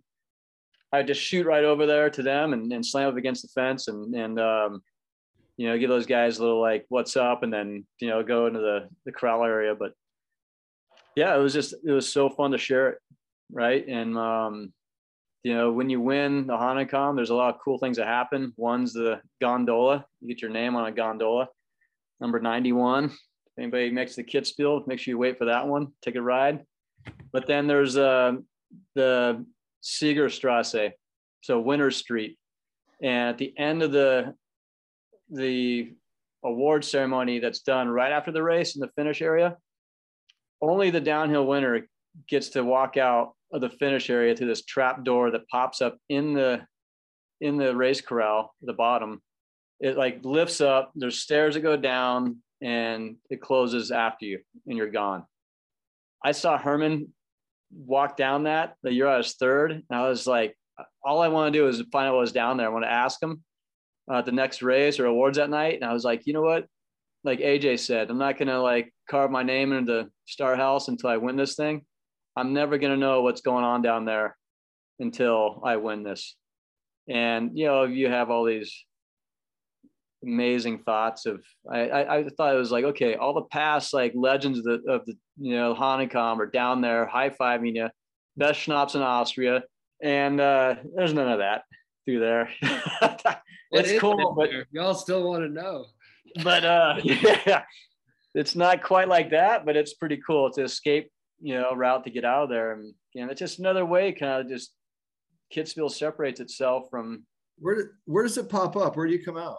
[0.92, 3.88] I'd just shoot right over there to them and, and slam up against the fence
[3.88, 4.82] and and um,
[5.56, 8.46] you know give those guys a little like what's up and then you know go
[8.46, 9.74] into the the corral area.
[9.74, 9.92] But
[11.16, 12.98] yeah, it was just it was so fun to share it,
[13.50, 13.86] right?
[13.86, 14.72] And um,
[15.42, 18.52] you know, when you win the Hahnenkamm, there's a lot of cool things that happen.
[18.56, 20.06] One's the gondola.
[20.20, 21.48] You get your name on a gondola.
[22.20, 23.06] Number 91.
[23.06, 23.12] If
[23.58, 25.88] anybody makes the Kitzbühel, make sure you wait for that one.
[26.00, 26.64] Take a ride.
[27.32, 28.34] But then there's uh,
[28.94, 29.44] the
[29.82, 30.92] Siegerstrasse,
[31.40, 32.38] so Winter Street.
[33.02, 34.34] And at the end of the
[35.32, 35.92] the
[36.44, 39.56] award ceremony that's done right after the race in the finish area,
[40.60, 41.88] only the downhill winner
[42.28, 45.96] gets to walk out of the finish area through this trap door that pops up
[46.08, 46.60] in the
[47.40, 49.20] in the race corral the bottom.
[49.80, 54.76] It like lifts up there's stairs that go down and it closes after you and
[54.76, 55.24] you're gone.
[56.24, 57.12] I saw herman
[57.74, 60.54] walk down that the year i was third and i was like
[61.02, 62.66] all i want to do is find out what was down there.
[62.66, 63.42] I want to ask him
[64.10, 65.74] uh, the next race or awards that night.
[65.74, 66.66] And i was like you know what?
[67.24, 71.10] Like aj said i'm not gonna like carve my name into the star house until
[71.10, 71.82] i win this thing.
[72.36, 74.36] I'm never gonna know what's going on down there
[74.98, 76.36] until i win this.
[77.08, 78.84] And you know you have all these
[80.24, 84.12] amazing thoughts of I, I, I thought it was like okay all the past like
[84.14, 87.88] legends of the of the you know Hahnenkamm are down there high fiving you
[88.36, 89.64] best schnapps in Austria.
[90.02, 91.62] And uh there's none of that
[92.04, 92.48] through there
[93.72, 95.84] it's cool but y'all still want to know
[96.42, 97.62] but uh yeah
[98.34, 102.10] it's not quite like that but it's pretty cool to escape you know route to
[102.10, 104.72] get out of there and you know it's just another way kind of just
[105.52, 107.24] Kitzbühel separates itself from.
[107.58, 108.96] Where where does it pop up?
[108.96, 109.58] Where do you come out?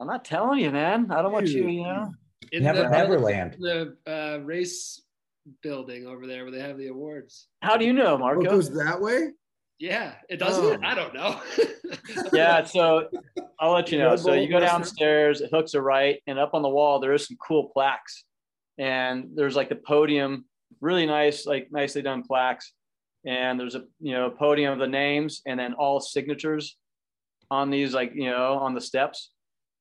[0.00, 1.10] I'm not telling you, man.
[1.10, 2.12] I don't want you, you know.
[2.52, 3.56] In Never, the, Neverland.
[3.60, 5.00] The uh, race
[5.62, 7.48] building over there where they have the awards.
[7.62, 8.40] How do you know, Marco?
[8.40, 9.30] Oh, it goes that way.
[9.78, 10.64] Yeah, it doesn't.
[10.64, 10.78] Oh.
[10.82, 11.40] I don't know.
[12.32, 13.08] yeah, so
[13.58, 14.16] I'll let you know.
[14.16, 17.26] So you go downstairs, it hooks a right, and up on the wall there is
[17.26, 18.24] some cool plaques,
[18.78, 20.44] and there's like the podium,
[20.80, 22.72] really nice, like nicely done plaques
[23.24, 26.76] and there's a you know podium of the names and then all signatures
[27.50, 29.30] on these like you know on the steps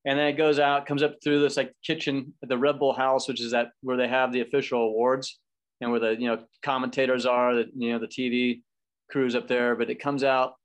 [0.05, 2.93] and then it goes out comes up through this like kitchen at the red bull
[2.93, 5.39] house which is that where they have the official awards
[5.81, 8.61] and where the you know commentators are the you know the tv
[9.14, 10.55] crews up there but it comes out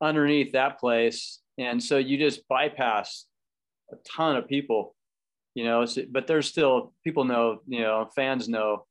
[0.00, 3.26] underneath that place and so you just bypass
[3.92, 4.96] a ton of people
[5.54, 8.84] you know but there's still people know you know fans know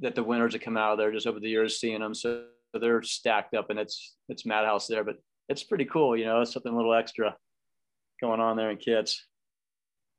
[0.00, 2.14] that the winners have come out of there just over the years seeing them.
[2.14, 2.44] So
[2.74, 5.16] they're stacked up and it's it's madhouse there, but
[5.48, 7.36] it's pretty cool, you know, something a little extra
[8.20, 9.26] going on there in kits.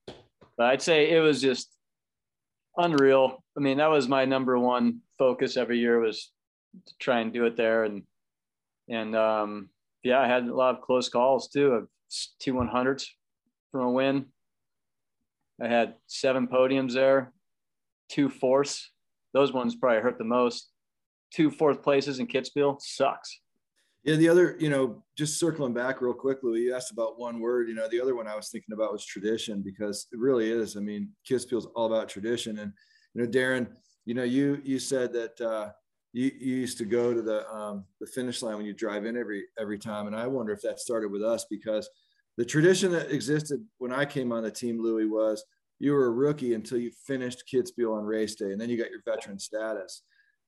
[0.06, 1.70] But I'd say it was just
[2.78, 3.44] unreal.
[3.58, 6.32] I mean, that was my number one focus every year was
[6.86, 7.84] to try and do it there.
[7.84, 8.04] And
[8.90, 9.70] and um,
[10.04, 11.88] yeah, I had a lot of close calls too of
[12.40, 13.10] two one hundreds
[13.72, 14.26] from a win.
[15.62, 17.34] I had seven podiums there,
[18.10, 18.92] two fourths,
[19.34, 20.70] those ones probably hurt the most.
[21.34, 23.40] Two fourth places in Kitzbühel sucks.
[24.04, 27.40] Yeah, the other, you know, just circling back real quick, Louis, you asked about one
[27.40, 27.70] word.
[27.70, 30.76] You know, the other one I was thinking about was tradition because it really is.
[30.76, 32.58] I mean, Kitzbühel's all about tradition.
[32.60, 32.74] And,
[33.14, 33.68] you know, Daron,
[34.06, 35.70] you know, you you said that uh,
[36.14, 39.18] you, you used to go to the um, the finish line when you drive in
[39.18, 41.90] every every time, and I wonder if that started with us because
[42.38, 45.44] the tradition that existed when I came on the team, Louis, was
[45.80, 48.92] you were a rookie until you finished Kitzbühel on race day, and then you got
[48.92, 50.04] your veteran status.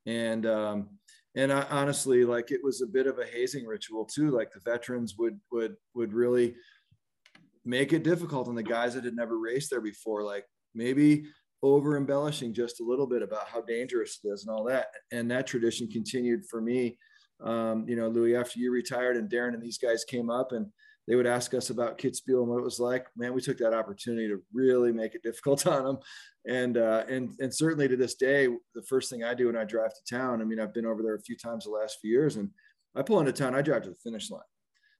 [0.06, 0.90] And um,
[1.36, 4.32] and I, honestly, like it was a bit of a hazing ritual too.
[4.32, 6.56] Like the veterans would would would really
[7.66, 10.24] make it difficult on the guys that had never raced there before.
[10.24, 10.46] Like
[10.76, 11.26] maybe
[11.64, 14.88] over embellishing just a little bit about how dangerous it is and all that.
[15.12, 16.98] And that tradition continued for me.
[17.42, 20.68] Um, you know, Louis, after you retired and Daron and these guys came up and
[21.08, 23.08] they would ask us about Kitzbühel and what it was like.
[23.16, 25.98] Man, we took that opportunity to really make it difficult on them.
[26.48, 29.64] And, uh, and, and certainly to this day, the first thing I do when I
[29.64, 32.12] drive to town, I mean, I've been over there a few times the last few
[32.12, 32.50] years and
[32.96, 34.42] I pull into town, I drive to the finish line.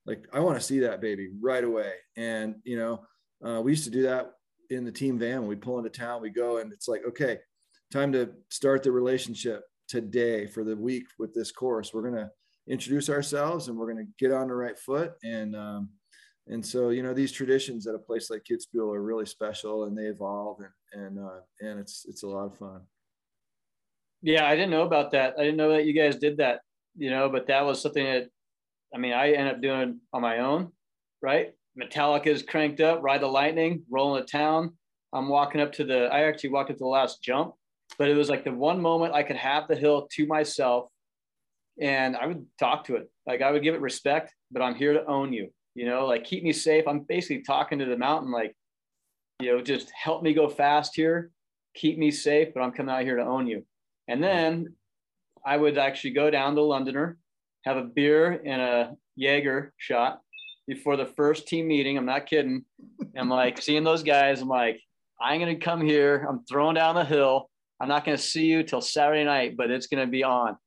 [0.06, 1.94] Like I want to see that baby right away.
[2.16, 3.06] And, you know,
[3.46, 4.32] uh, we used to do that
[4.70, 5.48] in the team van.
[5.48, 7.40] We pull into town, we go and it's like, okay,
[7.92, 11.94] time to start the relationship today for the week with this course.
[11.94, 12.30] We're going to,
[12.68, 15.90] introduce ourselves and we're going to get on the right foot and um,
[16.48, 19.98] and so you know these traditions at a place like Kitzbühel are really special and
[19.98, 22.82] they evolve and and uh, and it's it's a lot of fun.
[24.22, 25.36] Yeah, I didn't know about that.
[25.38, 26.62] I didn't know that you guys did that.
[26.98, 28.30] You know, but that was something that
[28.94, 30.72] I mean I ended up doing on my own,
[31.22, 31.54] right?
[31.80, 34.78] Metallica's cranked up, ride the lightning, rolling to town.
[35.12, 36.06] I'm walking up to the.
[36.06, 37.54] I actually walked up to the last jump,
[37.98, 40.88] but it was like the one moment I could have the hill to myself
[41.80, 43.10] and I would talk to it.
[43.26, 45.50] Like I would give it respect, but I'm here to own you.
[45.76, 46.88] You know, like keep me safe.
[46.88, 48.56] I'm basically talking to the mountain, like,
[49.40, 51.32] you know, just help me go fast here,
[51.74, 53.66] keep me safe, but I'm coming out here to own you.
[54.08, 54.76] And then
[55.46, 57.18] I would actually go down to Londoner,
[57.66, 60.20] have a beer and a Jaeger shot
[60.68, 61.98] before the first team meeting.
[61.98, 62.66] I'm not kidding.
[63.18, 64.42] I'm like seeing those guys.
[64.42, 64.80] I'm like,
[65.20, 66.26] I'm gonna come here.
[66.28, 67.50] I'm throwing down the hill.
[67.80, 70.58] I'm not gonna see you till Saturday night, but it's gonna be on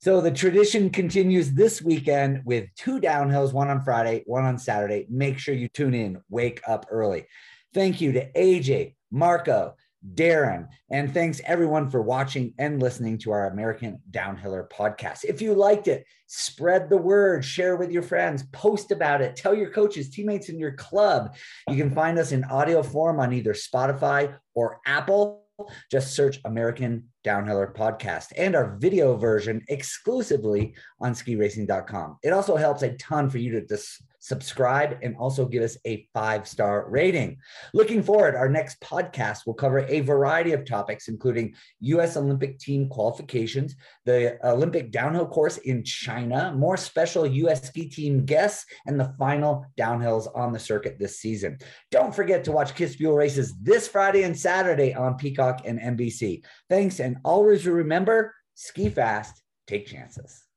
[0.00, 5.06] So the tradition continues this weekend with two downhills, one on Friday, one on Saturday.
[5.08, 7.26] Make sure you tune in, wake up early.
[7.74, 9.74] Thank you to AJ, Marco,
[10.14, 15.24] Daron, and thanks everyone for watching and listening to our American Downhiller podcast.
[15.24, 19.54] If you liked it, spread the word, share with your friends, post about it, tell
[19.54, 21.36] your coaches, teammates in your club.
[21.68, 25.44] You can find us in audio form on either Spotify or Apple.
[25.90, 32.18] Just search American Downhiller podcast and our video version exclusively on skiracing.com.
[32.22, 36.06] It also helps a ton for you to dis- subscribe and also give us a
[36.12, 37.38] five star rating.
[37.72, 42.16] Looking forward, our next podcast will cover a variety of topics, including U.S.
[42.16, 43.74] Olympic team qualifications,
[44.04, 47.66] the Olympic downhill course in China, more special U.S.
[47.66, 51.58] ski team guests, and the final downhills on the circuit this season.
[51.90, 56.44] Don't forget to watch Kiss Kitzbühel races this Friday and Saturday on Peacock and NBC.
[56.68, 60.47] Thanks, and always remember ski fast, take chances.